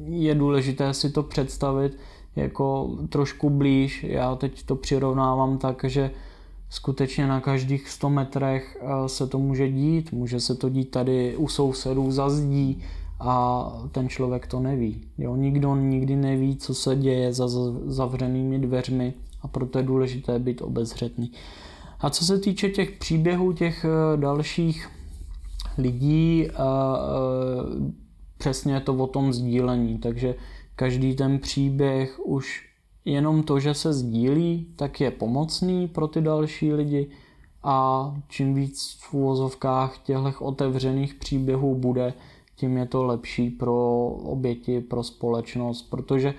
je 0.05 0.35
důležité 0.35 0.93
si 0.93 1.09
to 1.09 1.23
představit, 1.23 1.97
jako 2.39 2.97
trošku 3.09 3.49
blíž. 3.49 4.03
Já 4.03 4.35
teď 4.35 4.63
to 4.63 4.75
přirovnávám 4.75 5.57
tak, 5.57 5.83
že 5.87 6.11
skutečně 6.69 7.27
na 7.27 7.41
každých 7.41 7.89
100 7.89 8.09
metrech 8.09 8.77
eh, 8.81 9.09
se 9.09 9.27
to 9.27 9.39
může 9.39 9.69
dít. 9.69 10.11
Může 10.11 10.39
se 10.39 10.55
to 10.55 10.69
dít 10.69 10.91
tady 10.91 11.37
u 11.37 11.47
sousedů 11.47 12.11
za 12.11 12.29
zdí 12.29 12.83
a 13.19 13.65
ten 13.91 14.09
člověk 14.09 14.47
to 14.47 14.59
neví. 14.59 15.01
Jo, 15.17 15.35
nikdo 15.35 15.75
nikdy 15.75 16.15
neví, 16.15 16.57
co 16.57 16.73
se 16.73 16.95
děje 16.95 17.33
za 17.33 17.47
zavřenými 17.85 18.59
dveřmi 18.59 19.13
a 19.41 19.47
proto 19.47 19.77
je 19.77 19.83
důležité 19.83 20.39
být 20.39 20.61
obezřetný. 20.61 21.31
A 21.99 22.09
co 22.09 22.25
se 22.25 22.39
týče 22.39 22.69
těch 22.69 22.91
příběhů 22.91 23.53
těch 23.53 23.85
eh, 23.85 24.17
dalších 24.17 24.89
lidí, 25.77 26.47
eh, 26.47 26.53
přesně 28.37 28.73
je 28.73 28.79
to 28.79 28.93
o 28.93 29.07
tom 29.07 29.33
sdílení, 29.33 29.97
takže 29.97 30.35
každý 30.79 31.15
ten 31.15 31.39
příběh 31.39 32.19
už 32.19 32.69
jenom 33.05 33.43
to, 33.43 33.59
že 33.59 33.73
se 33.73 33.93
sdílí, 33.93 34.67
tak 34.75 35.01
je 35.01 35.11
pomocný 35.11 35.87
pro 35.87 36.07
ty 36.07 36.21
další 36.21 36.73
lidi 36.73 37.09
a 37.63 38.15
čím 38.27 38.53
víc 38.53 38.97
v 39.01 39.13
úvozovkách 39.13 39.97
těchto 39.97 40.31
otevřených 40.39 41.13
příběhů 41.13 41.75
bude, 41.75 42.13
tím 42.55 42.77
je 42.77 42.85
to 42.85 43.03
lepší 43.03 43.49
pro 43.49 44.05
oběti, 44.07 44.81
pro 44.81 45.03
společnost, 45.03 45.81
protože 45.81 46.33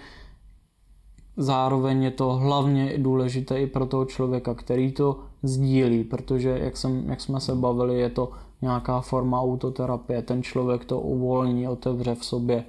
zároveň 1.37 2.03
je 2.03 2.11
to 2.11 2.33
hlavně 2.33 2.95
důležité 2.99 3.61
i 3.61 3.67
pro 3.67 3.87
toho 3.87 4.05
člověka, 4.05 4.55
který 4.55 4.93
to 4.93 5.21
sdílí, 5.43 6.05
protože 6.05 6.59
jak, 6.63 6.77
jsem, 6.77 7.11
jak 7.11 7.21
jsme 7.21 7.41
se 7.41 7.55
bavili, 7.55 7.99
je 7.99 8.11
to 8.11 8.31
nějaká 8.63 9.01
forma 9.01 9.41
autoterapie, 9.41 10.23
ten 10.23 10.43
člověk 10.43 10.85
to 10.85 11.01
uvolní, 11.01 11.69
otevře 11.69 12.15
v 12.15 12.25
sobě 12.25 12.65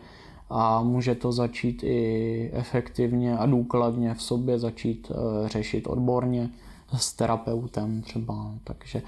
a 0.52 0.82
může 0.82 1.16
to 1.16 1.32
začít 1.32 1.84
i 1.84 2.50
efektivně 2.54 3.38
a 3.38 3.46
důkladně 3.46 4.14
v 4.14 4.22
sobě 4.22 4.60
začít 4.60 5.12
eh, 5.12 5.50
řešit 5.50 5.88
odborně 5.88 6.50
s 6.98 7.14
terapeutem 7.14 8.02
třeba. 8.02 8.52
Takže, 8.64 9.02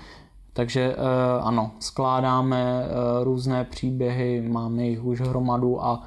takže 0.53 0.95
eh, 0.97 1.41
ano, 1.41 1.71
skládáme 1.79 2.83
eh, 2.83 3.23
různé 3.23 3.63
příběhy, 3.63 4.41
máme 4.41 4.83
jich 4.83 5.03
už 5.03 5.21
hromadu 5.21 5.83
a 5.85 6.03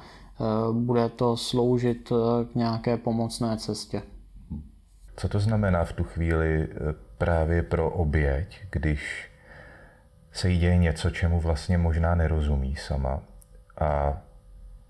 bude 0.71 1.09
to 1.09 1.37
sloužit 1.37 2.11
k 2.51 2.55
nějaké 2.55 2.97
pomocné 2.97 3.57
cestě. 3.57 4.01
Co 5.15 5.29
to 5.29 5.39
znamená 5.39 5.83
v 5.83 5.93
tu 5.93 6.03
chvíli 6.03 6.67
právě 7.17 7.63
pro 7.63 7.89
oběť, 7.89 8.59
když 8.71 9.31
se 10.31 10.49
jí 10.49 10.59
děje 10.59 10.77
něco, 10.77 11.09
čemu 11.09 11.39
vlastně 11.39 11.77
možná 11.77 12.15
nerozumí 12.15 12.75
sama 12.75 13.19
a 13.81 14.17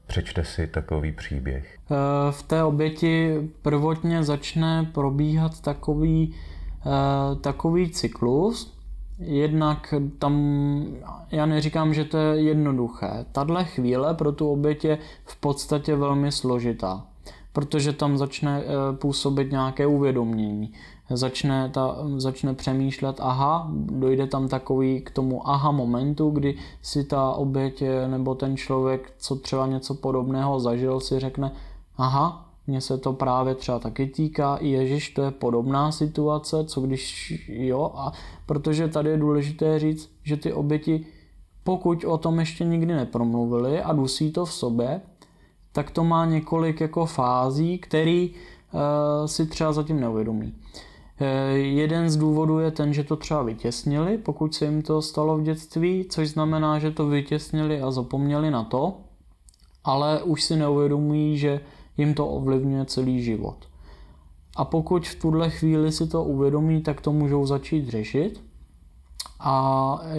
Přečte 0.07 0.43
si 0.43 0.67
takový 0.67 1.11
příběh. 1.11 1.77
Eh, 1.91 2.31
v 2.31 2.43
té 2.43 2.63
oběti 2.63 3.41
prvotně 3.61 4.23
začne 4.23 4.89
probíhat 4.93 5.61
takový, 5.61 6.35
eh, 6.85 7.35
takový 7.35 7.89
cyklus. 7.89 8.77
Jednak 9.19 9.93
tam, 10.19 10.33
já 11.31 11.45
neříkám, 11.45 11.93
že 11.93 12.05
to 12.05 12.17
je 12.17 12.41
jednoduché. 12.41 13.25
Tahle 13.31 13.63
chvíle 13.63 14.13
pro 14.13 14.31
tu 14.31 14.51
oběť 14.51 14.85
je 14.85 14.97
v 15.25 15.35
podstatě 15.35 15.95
velmi 15.95 16.31
složitá, 16.31 17.05
protože 17.53 17.93
tam 17.93 18.17
začne 18.17 18.61
eh, 18.61 18.95
působit 18.95 19.51
nějaké 19.51 19.87
uvědomění 19.87 20.73
začne, 21.09 21.69
ta, 21.69 21.97
začne 22.17 22.53
přemýšlet, 22.53 23.15
aha, 23.19 23.67
dojde 23.73 24.27
tam 24.27 24.47
takový 24.47 25.01
k 25.01 25.11
tomu 25.11 25.49
aha 25.49 25.71
momentu, 25.71 26.29
kdy 26.29 26.57
si 26.81 27.03
ta 27.03 27.31
oběť 27.31 27.83
nebo 28.07 28.35
ten 28.35 28.57
člověk, 28.57 29.13
co 29.17 29.35
třeba 29.35 29.67
něco 29.67 29.93
podobného 29.93 30.59
zažil, 30.59 30.99
si 30.99 31.19
řekne, 31.19 31.51
aha, 31.97 32.47
mně 32.67 32.81
se 32.81 32.97
to 32.97 33.13
právě 33.13 33.55
třeba 33.55 33.79
taky 33.79 34.07
týká, 34.07 34.55
i 34.55 34.67
Ježíš, 34.67 35.09
to 35.09 35.21
je 35.21 35.31
podobná 35.31 35.91
situace, 35.91 36.65
co 36.65 36.81
když 36.81 37.33
jo, 37.47 37.91
a 37.95 38.11
protože 38.45 38.87
tady 38.87 39.09
je 39.09 39.17
důležité 39.17 39.79
říct, 39.79 40.09
že 40.23 40.37
ty 40.37 40.53
oběti, 40.53 41.05
pokud 41.63 42.03
o 42.03 42.17
tom 42.17 42.39
ještě 42.39 42.65
nikdy 42.65 42.95
nepromluvili 42.95 43.81
a 43.81 43.93
dusí 43.93 44.31
to 44.31 44.46
v 44.46 44.53
sobě, 44.53 45.01
tak 45.72 45.91
to 45.91 46.03
má 46.03 46.25
několik 46.25 46.81
jako 46.81 47.05
fází, 47.05 47.77
který 47.77 48.29
uh, 48.29 48.79
si 49.25 49.46
třeba 49.46 49.74
zatím 49.74 50.00
neuvědomí. 50.00 50.53
Eh, 51.20 51.58
jeden 51.58 52.10
z 52.10 52.18
důvodů 52.18 52.60
je 52.60 52.72
ten, 52.72 52.94
že 52.94 53.03
to 53.03 53.16
třeba 53.16 53.44
vytěsnili, 53.44 54.18
pokud 54.18 54.56
se 54.56 54.66
jim 54.66 54.82
to 54.82 55.01
stalo 55.01 55.38
v 55.38 55.42
dětství, 55.42 56.06
což 56.10 56.30
znamená, 56.30 56.80
že 56.80 56.92
to 56.92 57.08
vytěsnili 57.08 57.82
a 57.82 57.92
zapomněli 57.92 58.51
na 58.51 58.64
to, 58.64 58.94
ale 59.84 60.24
už 60.24 60.44
si 60.44 60.56
neuvědomují, 60.56 61.38
že 61.38 61.62
jim 61.98 62.14
to 62.14 62.27
ovlivňuje 62.27 62.86
celý 62.86 63.24
život. 63.24 63.58
A 64.56 64.66
pokud 64.66 65.08
v 65.08 65.16
tuhle 65.16 65.50
chvíli 65.50 65.92
si 65.92 66.08
to 66.08 66.24
uvědomí, 66.24 66.82
tak 66.82 67.01
to 67.01 67.14
můžou 67.14 67.46
začít 67.46 67.90
řešit 67.90 68.44
a 69.40 70.00
eh, 70.03 70.18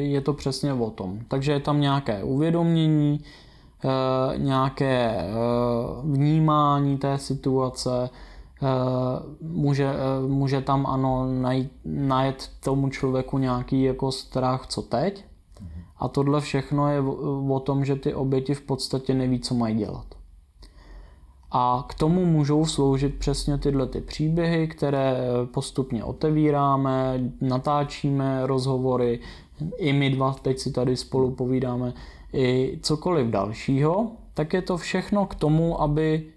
je 0.00 0.20
to 0.20 0.32
přesně 0.32 0.72
o 0.72 0.90
tom. 0.90 1.18
Takže 1.28 1.52
je 1.52 1.60
tam 1.60 1.80
nějaké 1.80 2.24
uvědomění, 2.24 3.20
eh, 3.84 4.38
nějaké 4.38 5.24
vnímání 6.02 6.98
té 6.98 7.18
situace, 7.18 8.10
může, 9.40 9.84
eh, 9.84 10.28
může 10.28 10.60
tam 10.60 10.86
ano 10.86 11.26
najít, 11.40 11.72
najet 11.84 12.50
tomu 12.60 12.88
člověku 12.88 13.38
nějaký 13.38 13.82
jako 13.82 14.12
strach, 14.12 14.66
co 14.66 14.82
teď. 14.82 15.24
A 15.96 16.08
tohle 16.08 16.40
všechno 16.40 16.88
je 16.88 17.00
o 17.48 17.60
tom, 17.60 17.84
že 17.84 17.96
ty 17.96 18.14
oběti 18.14 18.54
v 18.54 18.60
podstatě 18.60 19.14
neví, 19.14 19.40
co 19.40 19.54
mají 19.54 19.76
dělat. 19.76 20.06
A 21.50 21.84
k 21.88 21.94
tomu 21.94 22.24
můžou 22.24 22.66
sloužit 22.66 23.14
přesně 23.14 23.58
tyhle 23.58 23.86
ty 23.86 24.00
příběhy, 24.00 24.68
které 24.68 25.16
postupně 25.54 26.04
otevíráme, 26.04 27.20
natáčíme 27.40 28.46
rozhovory, 28.46 29.20
i 29.76 29.92
my 29.92 30.10
dva 30.10 30.32
teď 30.42 30.58
si 30.58 30.72
tady 30.72 30.96
spolu 30.96 31.30
povídáme, 31.30 31.92
i 32.32 32.78
cokoliv 32.82 33.26
dalšího, 33.26 34.10
tak 34.34 34.52
je 34.52 34.62
to 34.62 34.76
všechno 34.76 35.26
k 35.26 35.34
tomu, 35.34 35.80
aby 35.80 36.33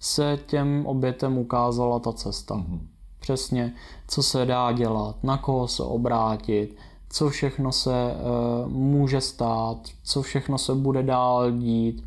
se 0.00 0.38
těm 0.46 0.86
obětem 0.86 1.38
ukázala 1.38 1.98
ta 1.98 2.12
cesta. 2.12 2.54
Mm-hmm. 2.54 2.80
Přesně, 3.18 3.72
co 4.08 4.22
se 4.22 4.46
dá 4.46 4.72
dělat, 4.72 5.24
na 5.24 5.36
koho 5.36 5.68
se 5.68 5.82
obrátit, 5.82 6.76
co 7.08 7.28
všechno 7.28 7.72
se 7.72 7.90
uh, 7.90 8.72
může 8.72 9.20
stát, 9.20 9.78
co 10.02 10.22
všechno 10.22 10.58
se 10.58 10.74
bude 10.74 11.02
dál 11.02 11.50
dít. 11.50 12.06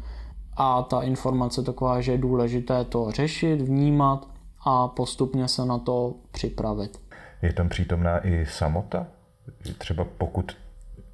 A 0.57 0.81
ta 0.81 1.01
informace 1.01 1.63
taková, 1.63 2.01
že 2.01 2.11
je 2.11 2.17
důležité 2.17 2.83
to 2.83 3.11
řešit, 3.11 3.61
vnímat 3.61 4.27
a 4.65 4.87
postupně 4.87 5.47
se 5.47 5.65
na 5.65 5.77
to 5.77 6.15
připravit. 6.31 7.01
Je 7.41 7.53
tam 7.53 7.69
přítomná 7.69 8.27
i 8.27 8.45
samota? 8.45 9.07
Třeba 9.77 10.05
pokud 10.17 10.57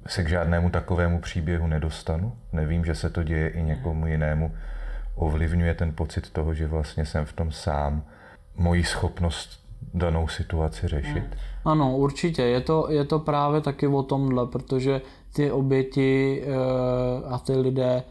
se 0.06 0.24
k 0.24 0.28
žádnému 0.28 0.70
takovému 0.70 1.20
příběhu 1.20 1.66
nedostanu, 1.66 2.32
nevím, 2.52 2.84
že 2.84 2.94
se 2.94 3.10
to 3.10 3.22
děje 3.22 3.48
i 3.48 3.62
někomu 3.62 4.06
jinému, 4.06 4.52
ovlivňuje 5.18 5.74
ten 5.74 5.92
pocit 5.94 6.30
toho, 6.30 6.54
že 6.54 6.66
vlastně 6.66 7.06
jsem 7.06 7.24
v 7.24 7.32
tom 7.32 7.52
sám, 7.52 8.02
moji 8.56 8.84
schopnost 8.84 9.60
danou 9.94 10.28
situaci 10.28 10.88
řešit? 10.88 11.24
Ano, 11.64 11.96
určitě. 11.96 12.42
Je 12.42 12.60
to, 12.60 12.86
je 12.90 13.04
to 13.04 13.18
právě 13.18 13.60
taky 13.60 13.86
o 13.86 14.02
tomhle, 14.02 14.46
protože 14.46 15.00
ty 15.32 15.50
oběti 15.50 16.42
e, 16.42 16.54
a 17.24 17.38
ty 17.38 17.56
lidé 17.56 18.02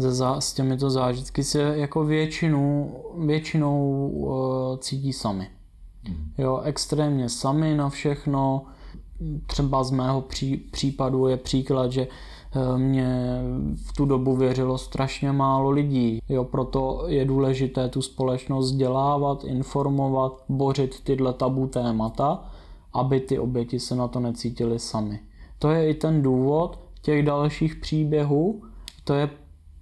se 0.00 0.12
za, 0.12 0.40
s 0.40 0.52
těmito 0.52 0.90
zážitky 0.90 1.44
se 1.44 1.62
jako 1.62 2.04
většinu, 2.04 2.94
většinou 3.18 4.10
e, 4.74 4.78
cítí 4.78 5.12
sami. 5.12 5.48
Hmm. 6.08 6.32
Jo, 6.38 6.60
extrémně 6.64 7.28
sami 7.28 7.76
na 7.76 7.88
všechno. 7.88 8.66
Třeba 9.46 9.84
z 9.84 9.90
mého 9.90 10.20
pří, 10.20 10.56
případu 10.56 11.26
je 11.26 11.36
příklad, 11.36 11.92
že 11.92 12.06
Eh, 12.06 12.39
mě 12.76 13.40
v 13.86 13.92
tu 13.92 14.04
dobu 14.04 14.36
věřilo 14.36 14.78
strašně 14.78 15.32
málo 15.32 15.70
lidí. 15.70 16.18
Jo, 16.28 16.44
proto 16.44 17.04
je 17.06 17.24
důležité 17.24 17.88
tu 17.88 18.02
společnost 18.02 18.64
vzdělávat, 18.64 19.44
informovat, 19.44 20.44
bořit 20.48 21.00
tyhle 21.00 21.32
tabu 21.32 21.66
témata, 21.66 22.44
aby 22.92 23.20
ty 23.20 23.38
oběti 23.38 23.80
se 23.80 23.96
na 23.96 24.08
to 24.08 24.20
necítili 24.20 24.78
sami. 24.78 25.20
To 25.58 25.70
je 25.70 25.90
i 25.90 25.94
ten 25.94 26.22
důvod 26.22 26.78
těch 27.02 27.22
dalších 27.22 27.76
příběhů, 27.76 28.62
to 29.04 29.14
je 29.14 29.30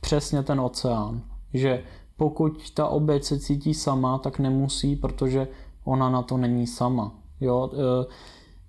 přesně 0.00 0.42
ten 0.42 0.61
oceán, 0.61 1.22
že 1.54 1.83
pokud 2.16 2.70
ta 2.70 2.87
oběť 2.87 3.24
se 3.24 3.38
cítí 3.38 3.74
sama, 3.74 4.18
tak 4.18 4.38
nemusí, 4.38 4.96
protože 4.96 5.48
ona 5.85 6.11
na 6.11 6.22
to 6.22 6.37
není 6.37 6.66
sama. 6.66 7.12
Jo, 7.40 7.70
e, 7.72 8.07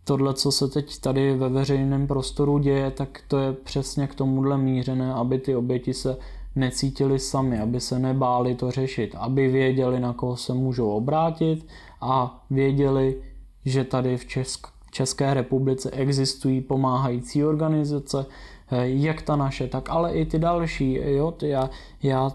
tohle, 0.09 0.33
co 0.33 0.51
se 0.51 0.67
teď 0.67 0.99
tady 0.99 1.35
ve 1.35 1.49
veřejném 1.49 2.07
prostoru 2.07 2.57
děje, 2.57 2.91
tak 2.91 3.21
to 3.27 3.37
je 3.37 3.53
přesně 3.53 4.07
k 4.07 4.15
tomuhle 4.15 4.57
mířené, 4.57 5.13
aby 5.13 5.39
ty 5.39 5.55
oběti 5.55 5.93
se 5.93 6.17
necítili 6.55 7.19
sami, 7.19 7.59
aby 7.59 7.79
se 7.79 7.99
nebáli 7.99 8.55
to 8.55 8.71
řešit, 8.71 9.15
aby 9.17 9.47
věděli, 9.47 9.99
na 9.99 10.13
koho 10.13 10.37
se 10.37 10.53
můžou 10.53 10.89
obrátit 10.91 11.67
a 12.01 12.43
věděli, 12.49 13.21
že 13.65 13.83
tady 13.83 14.17
v 14.17 14.25
Česk- 14.25 14.71
České 14.91 15.33
republice 15.33 15.91
existují 15.91 16.61
pomáhající 16.61 17.45
organizace, 17.45 18.25
eh, 18.71 18.89
jak 18.89 19.21
ta 19.21 19.35
naše, 19.35 19.67
tak 19.67 19.89
ale 19.89 20.13
i 20.13 20.25
ty 20.25 20.39
další. 20.39 20.93
Jo? 20.93 21.33
Já, 21.41 21.69
já 22.03 22.31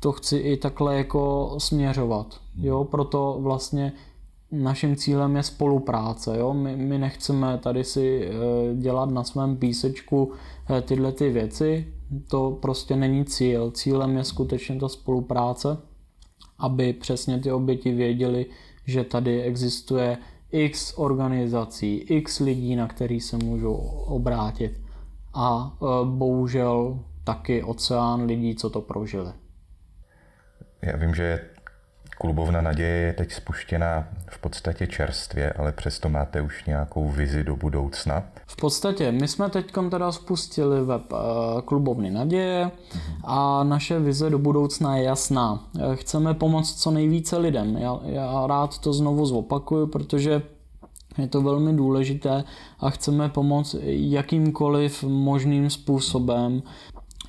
to 0.00 0.12
chci 0.12 0.36
i 0.36 0.56
takhle 0.56 0.96
jako 0.96 1.54
směřovat. 1.58 2.26
Jo, 2.56 2.84
proto 2.84 3.36
vlastně 3.40 3.92
naším 4.54 4.96
cílem 4.96 5.36
je 5.36 5.42
spolupráce. 5.42 6.38
Jo? 6.38 6.54
My, 6.54 6.76
my 6.76 6.98
nechceme 6.98 7.58
tady 7.58 7.84
si 7.84 8.28
eh, 8.28 8.74
dělat 8.74 9.10
na 9.10 9.24
svém 9.24 9.56
písečku 9.56 10.32
eh, 10.70 10.82
tyhle 10.82 11.12
ty 11.12 11.30
věci, 11.30 11.94
to 12.28 12.58
prostě 12.62 12.96
není 12.96 13.24
cíl. 13.24 13.70
Cílem 13.70 14.16
je 14.16 14.24
skutečně 14.24 14.80
ta 14.80 14.88
spolupráce, 14.88 15.76
aby 16.58 16.92
přesně 16.92 17.38
ty 17.38 17.52
oběti 17.52 17.92
věděli, 17.92 18.46
že 18.86 19.04
tady 19.04 19.42
existuje 19.42 20.18
x 20.50 20.94
organizací, 20.96 21.96
x 21.96 22.40
lidí, 22.40 22.76
na 22.76 22.88
který 22.88 23.20
se 23.20 23.36
můžou 23.36 23.74
obrátit. 24.06 24.80
A 25.34 25.76
eh, 25.76 25.86
bohužel 26.04 27.00
taky 27.24 27.62
oceán 27.62 28.24
lidí, 28.24 28.54
co 28.54 28.70
to 28.70 28.80
prožili. 28.80 29.32
Já 30.82 30.96
vím, 30.96 31.14
že 31.14 31.53
klubovna 32.18 32.60
naděje 32.60 32.96
je 32.96 33.12
teď 33.12 33.32
spuštěna 33.32 34.08
v 34.30 34.38
podstatě 34.38 34.86
čerstvě, 34.86 35.52
ale 35.52 35.72
přesto 35.72 36.08
máte 36.08 36.40
už 36.40 36.64
nějakou 36.64 37.08
vizi 37.08 37.44
do 37.44 37.56
budoucna. 37.56 38.22
V 38.46 38.56
podstatě, 38.56 39.12
my 39.12 39.28
jsme 39.28 39.50
teď 39.50 39.72
teda 39.90 40.12
spustili 40.12 40.84
web 40.84 41.12
eh, 41.12 41.16
klubovny 41.64 42.10
naděje 42.10 42.70
a 43.24 43.64
naše 43.64 43.98
vize 43.98 44.30
do 44.30 44.38
budoucna 44.38 44.96
je 44.96 45.04
jasná. 45.04 45.64
Eh, 45.78 45.96
chceme 45.96 46.34
pomoct 46.34 46.74
co 46.74 46.90
nejvíce 46.90 47.36
lidem. 47.36 47.76
Já, 47.76 48.00
já 48.04 48.46
rád 48.46 48.78
to 48.78 48.92
znovu 48.92 49.26
zopakuju, 49.26 49.86
protože 49.86 50.42
je 51.18 51.26
to 51.26 51.42
velmi 51.42 51.72
důležité 51.72 52.44
a 52.80 52.90
chceme 52.90 53.28
pomoct 53.28 53.76
jakýmkoliv 53.86 55.04
možným 55.04 55.70
způsobem. 55.70 56.62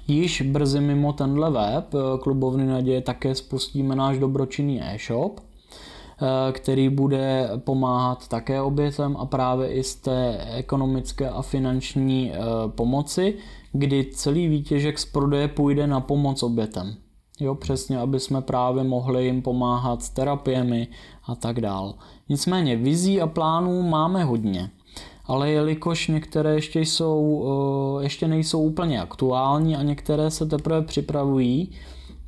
Již 0.07 0.41
brzy 0.41 0.81
mimo 0.81 1.13
tenhle 1.13 1.51
web 1.51 1.93
eh, 1.93 2.17
klubovny 2.19 2.65
naděje 2.65 3.01
také 3.01 3.35
spustíme 3.35 3.95
náš 3.95 4.17
dobročinný 4.17 4.81
e-shop, 4.83 5.39
eh, 5.39 6.51
který 6.51 6.89
bude 6.89 7.49
pomáhat 7.57 8.27
také 8.27 8.61
obětem 8.61 9.17
a 9.17 9.25
právě 9.25 9.73
i 9.73 9.83
z 9.83 9.95
té 9.95 10.37
ekonomické 10.51 11.29
a 11.29 11.41
finanční 11.41 12.31
eh, 12.33 12.37
pomoci, 12.67 13.37
kdy 13.71 14.05
celý 14.05 14.47
výtěžek 14.47 14.99
z 14.99 15.05
prodeje 15.05 15.47
půjde 15.47 15.87
na 15.87 15.99
pomoc 15.99 16.43
obětem. 16.43 16.95
Jo, 17.39 17.55
přesně, 17.55 17.99
aby 17.99 18.19
jsme 18.19 18.41
právě 18.41 18.83
mohli 18.83 19.25
jim 19.25 19.41
pomáhat 19.41 20.03
s 20.03 20.09
terapiemi 20.09 20.87
a 21.27 21.35
tak 21.35 21.61
dál. 21.61 21.95
Nicméně 22.29 22.75
vizí 22.75 23.21
a 23.21 23.27
plánů 23.27 23.81
máme 23.81 24.23
hodně 24.23 24.69
ale 25.27 25.51
jelikož 25.51 26.07
některé 26.07 26.53
ještě, 26.55 26.79
jsou, 26.79 27.45
eh, 27.99 28.03
ještě 28.03 28.27
nejsou 28.27 28.61
úplně 28.61 29.01
aktuální 29.01 29.75
a 29.75 29.83
některé 29.83 30.31
se 30.31 30.45
teprve 30.45 30.81
připravují, 30.81 31.71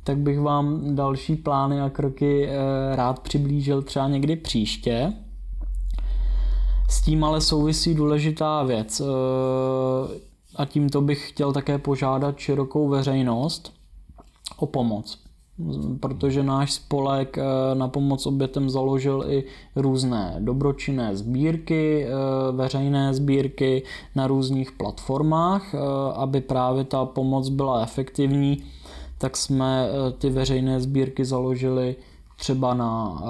tak 0.04 0.18
bych 0.18 0.40
vám 0.40 0.96
další 0.96 1.36
plány 1.36 1.80
a 1.80 1.90
kroky 1.90 2.48
eh, 2.48 2.56
rád 2.96 3.20
přiblížil 3.20 3.82
třeba 3.82 4.08
někdy 4.08 4.36
příště. 4.36 5.12
S 6.90 7.02
tím 7.02 7.24
ale 7.24 7.40
souvisí 7.40 7.94
důležitá 7.94 8.62
věc 8.62 9.00
eh, 9.00 9.04
a 10.56 10.64
tímto 10.64 11.00
bych 11.00 11.28
chtěl 11.28 11.52
také 11.52 11.78
požádat 11.78 12.38
širokou 12.38 12.88
veřejnost 12.88 13.72
o 14.56 14.66
pomoc 14.66 15.27
protože 16.00 16.42
náš 16.42 16.72
spolek 16.72 17.38
eh, 17.38 17.74
na 17.74 17.88
pomoc 17.88 18.26
obětem 18.26 18.70
založil 18.70 19.24
i 19.28 19.44
různé 19.76 20.36
dobročinné 20.38 21.16
sbírky, 21.16 22.06
eh, 22.06 22.12
veřejné 22.52 23.14
sbírky 23.14 23.82
na 24.14 24.26
různých 24.26 24.72
platformách, 24.72 25.74
eh, 25.74 25.78
aby 26.14 26.40
právě 26.40 26.84
ta 26.84 27.04
pomoc 27.04 27.48
byla 27.48 27.82
efektivní, 27.82 28.62
tak 29.18 29.36
jsme 29.36 29.88
ty 30.18 30.30
veřejné 30.30 30.80
sbírky 30.80 31.24
založili 31.24 31.96
třeba 32.36 32.74
na 32.74 33.22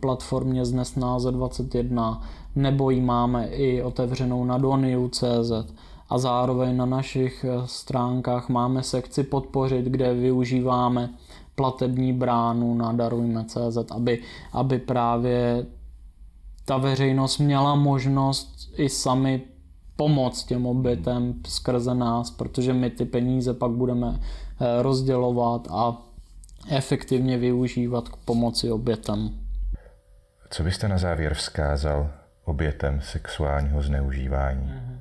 platformě 0.00 0.64
Znesnáze 0.64 1.32
21, 1.32 2.22
nebo 2.56 2.90
ji 2.90 3.00
máme 3.00 3.46
i 3.46 3.82
otevřenou 3.82 4.44
na 4.44 4.58
doniu.cz 4.58 5.52
a 6.08 6.18
zároveň 6.18 6.76
na 6.76 6.86
našich 6.86 7.44
stránkách 7.64 8.48
máme 8.48 8.82
sekci 8.82 9.22
podpořit, 9.22 9.84
kde 9.84 10.14
využíváme 10.14 11.10
platební 11.56 12.12
bránu 12.12 12.74
na 12.74 12.92
darujme.cz, 12.92 13.78
aby, 13.90 14.22
aby 14.52 14.78
právě 14.78 15.66
ta 16.64 16.76
veřejnost 16.76 17.38
měla 17.38 17.74
možnost 17.74 18.72
i 18.76 18.88
sami 18.88 19.42
pomoct 19.96 20.44
těm 20.44 20.66
obětem 20.66 21.34
skrze 21.46 21.94
nás, 21.94 22.30
protože 22.30 22.72
my 22.72 22.90
ty 22.90 23.04
peníze 23.04 23.54
pak 23.54 23.70
budeme 23.70 24.20
eh, 24.20 24.82
rozdělovat 24.82 25.68
a 25.70 26.02
efektivně 26.70 27.38
využívat 27.38 28.08
k 28.08 28.16
pomoci 28.16 28.70
obětem. 28.70 29.30
Co 30.50 30.62
byste 30.62 30.88
na 30.88 30.98
závěr 30.98 31.34
vzkázal 31.34 32.10
obětem 32.44 33.00
sexuálního 33.00 33.82
zneužívání? 33.82 34.66
Mm-hmm. 34.66 34.95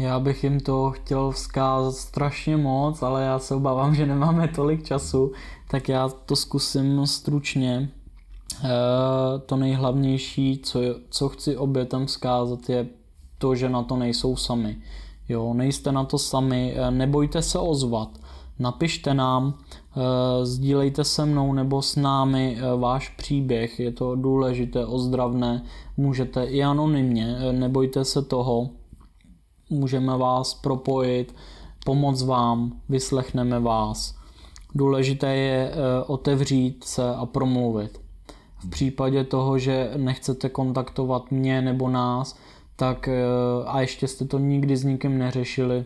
Já 0.00 0.18
bych 0.20 0.44
jim 0.44 0.60
to 0.60 0.90
chtěl 0.90 1.30
vzkázat 1.30 1.94
strašně 1.94 2.56
moc, 2.56 3.02
ale 3.02 3.22
já 3.22 3.38
se 3.38 3.54
obávám, 3.54 3.94
že 3.94 4.06
nemáme 4.06 4.48
tolik 4.48 4.84
času, 4.84 5.32
tak 5.70 5.88
já 5.88 6.08
to 6.08 6.36
zkusím 6.36 7.06
stručně. 7.06 7.90
E, 8.64 8.68
to 9.38 9.56
nejhlavnější, 9.56 10.60
co, 10.64 10.80
co 11.10 11.28
chci 11.28 11.56
obětem 11.56 12.06
vzkázat, 12.06 12.70
je 12.70 12.86
to, 13.38 13.54
že 13.54 13.68
na 13.68 13.82
to 13.82 13.96
nejsou 13.96 14.36
sami. 14.36 14.76
Jo, 15.28 15.54
nejste 15.54 15.92
na 15.92 16.04
to 16.04 16.18
sami, 16.18 16.74
eh, 16.76 16.90
nebojte 16.90 17.42
se 17.42 17.58
ozvat. 17.58 18.08
Napište 18.58 19.14
nám, 19.14 19.54
e, 19.54 20.46
sdílejte 20.46 21.04
se 21.04 21.24
mnou 21.26 21.52
nebo 21.52 21.82
s 21.82 21.96
námi 21.96 22.58
váš 22.76 23.08
příběh, 23.08 23.80
je 23.80 23.92
to 23.92 24.16
důležité, 24.16 24.86
ozdravné, 24.86 25.62
můžete 25.96 26.44
i 26.44 26.62
anonymně, 26.62 27.36
nebojte 27.52 28.04
se 28.04 28.22
toho 28.22 28.70
můžeme 29.70 30.16
vás 30.16 30.54
propojit, 30.54 31.34
pomoct 31.84 32.22
vám, 32.22 32.80
vyslechneme 32.88 33.60
vás. 33.60 34.20
Důležité 34.74 35.36
je 35.36 35.70
eh, 35.70 36.04
otevřít 36.06 36.84
se 36.84 37.14
a 37.14 37.26
promluvit. 37.26 38.00
V 38.58 38.70
případě 38.70 39.24
toho, 39.24 39.58
že 39.58 39.90
nechcete 39.96 40.48
kontaktovat 40.48 41.30
mě 41.30 41.62
nebo 41.62 41.88
nás, 41.88 42.38
tak 42.76 43.08
eh, 43.08 43.22
a 43.66 43.80
ještě 43.80 44.08
jste 44.08 44.24
to 44.24 44.38
nikdy 44.38 44.76
s 44.76 44.84
nikým 44.84 45.18
neřešili, 45.18 45.84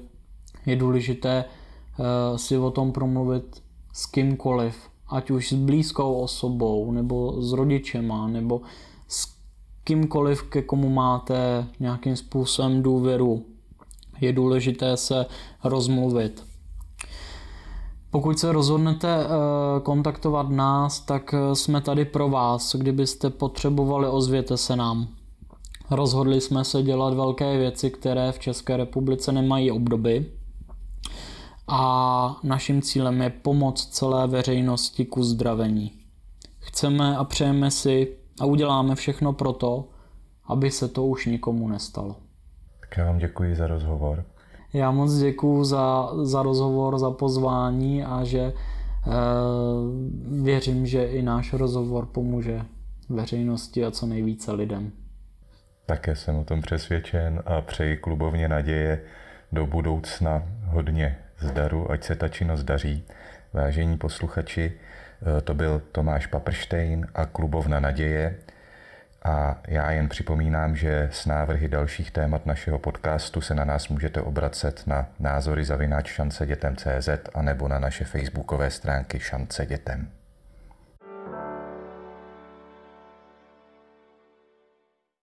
je 0.66 0.76
důležité 0.76 1.44
eh, 1.44 2.38
si 2.38 2.58
o 2.58 2.70
tom 2.70 2.92
promluvit 2.92 3.62
s 3.92 4.06
kýmkoliv, 4.06 4.76
ať 5.08 5.30
už 5.30 5.52
s 5.52 5.54
blízkou 5.54 6.14
osobou, 6.14 6.92
nebo 6.92 7.42
s 7.42 7.52
rodičema, 7.52 8.28
nebo 8.28 8.60
s 9.08 9.34
kýmkoliv, 9.84 10.42
ke 10.42 10.62
komu 10.62 10.88
máte 10.88 11.66
nějakým 11.80 12.16
způsobem 12.16 12.82
důvěru 12.82 13.46
je 14.24 14.32
důležité 14.32 14.96
se 14.96 15.26
rozmluvit. 15.64 16.44
Pokud 18.10 18.38
se 18.38 18.52
rozhodnete 18.52 19.08
eh, 19.08 19.26
kontaktovat 19.82 20.50
nás, 20.50 21.00
tak 21.00 21.34
eh, 21.34 21.54
jsme 21.54 21.80
tady 21.80 22.04
pro 22.04 22.28
vás. 22.28 22.74
Kdybyste 22.74 23.30
potřebovali, 23.30 24.08
ozvěte 24.08 24.56
se 24.56 24.76
nám. 24.76 25.08
Rozhodli 25.90 26.40
jsme 26.40 26.64
se 26.64 26.82
dělat 26.82 27.14
velké 27.14 27.58
věci, 27.58 27.90
které 27.90 28.32
v 28.32 28.38
České 28.38 28.76
republice 28.76 29.32
nemají 29.32 29.70
obdoby. 29.70 30.32
A 31.68 32.40
naším 32.42 32.82
cílem 32.82 33.22
je 33.22 33.30
pomoct 33.30 33.86
celé 33.86 34.26
veřejnosti 34.26 35.04
ku 35.04 35.22
zdravení. 35.22 35.92
Chceme 36.58 37.16
a 37.16 37.24
přejeme 37.24 37.70
si 37.70 38.16
a 38.40 38.46
uděláme 38.46 38.94
všechno 38.94 39.32
pro 39.32 39.52
to, 39.52 39.88
aby 40.46 40.70
se 40.70 40.88
to 40.88 41.06
už 41.06 41.26
nikomu 41.26 41.68
nestalo. 41.68 42.16
Já 42.96 43.04
vám 43.04 43.18
děkuji 43.18 43.54
za 43.54 43.66
rozhovor. 43.66 44.24
Já 44.72 44.90
moc 44.90 45.18
děkuji 45.18 45.64
za, 45.64 46.10
za 46.22 46.42
rozhovor, 46.42 46.98
za 46.98 47.10
pozvání 47.10 48.04
a 48.04 48.24
že 48.24 48.40
e, 48.40 48.52
věřím, 50.42 50.86
že 50.86 51.04
i 51.04 51.22
náš 51.22 51.52
rozhovor 51.52 52.06
pomůže 52.06 52.60
veřejnosti 53.08 53.84
a 53.84 53.90
co 53.90 54.06
nejvíce 54.06 54.52
lidem. 54.52 54.92
Také 55.86 56.16
jsem 56.16 56.36
o 56.36 56.44
tom 56.44 56.60
přesvědčen 56.60 57.42
a 57.46 57.60
přeji 57.60 57.96
klubovně 57.96 58.48
naděje 58.48 59.00
do 59.52 59.66
budoucna 59.66 60.42
hodně 60.64 61.18
zdaru, 61.38 61.90
ať 61.90 62.04
se 62.04 62.14
ta 62.14 62.28
činnost 62.28 62.62
daří. 62.62 63.04
Vážení 63.52 63.98
posluchači, 63.98 64.72
eh, 64.72 65.40
to 65.40 65.54
byl 65.54 65.82
Tomáš 65.92 66.26
Paprštejn 66.26 67.06
a 67.14 67.26
klubovna 67.26 67.80
naděje. 67.80 68.38
A 69.24 69.56
já 69.68 69.90
jen 69.90 70.08
připomínám, 70.08 70.76
že 70.76 71.08
s 71.12 71.26
návrhy 71.26 71.68
dalších 71.68 72.10
témat 72.10 72.46
našeho 72.46 72.78
podcastu 72.78 73.40
se 73.40 73.54
na 73.54 73.64
nás 73.64 73.88
můžete 73.88 74.20
obracet 74.20 74.86
na 74.86 75.06
názory 75.20 75.64
zavináč 75.64 76.12
šance 76.12 76.46
dětem 76.46 76.76
CZ 76.76 77.08
a 77.34 77.42
nebo 77.42 77.68
na 77.68 77.78
naše 77.78 78.04
facebookové 78.04 78.70
stránky 78.70 79.20
Šance 79.20 79.66
dětem. 79.66 80.08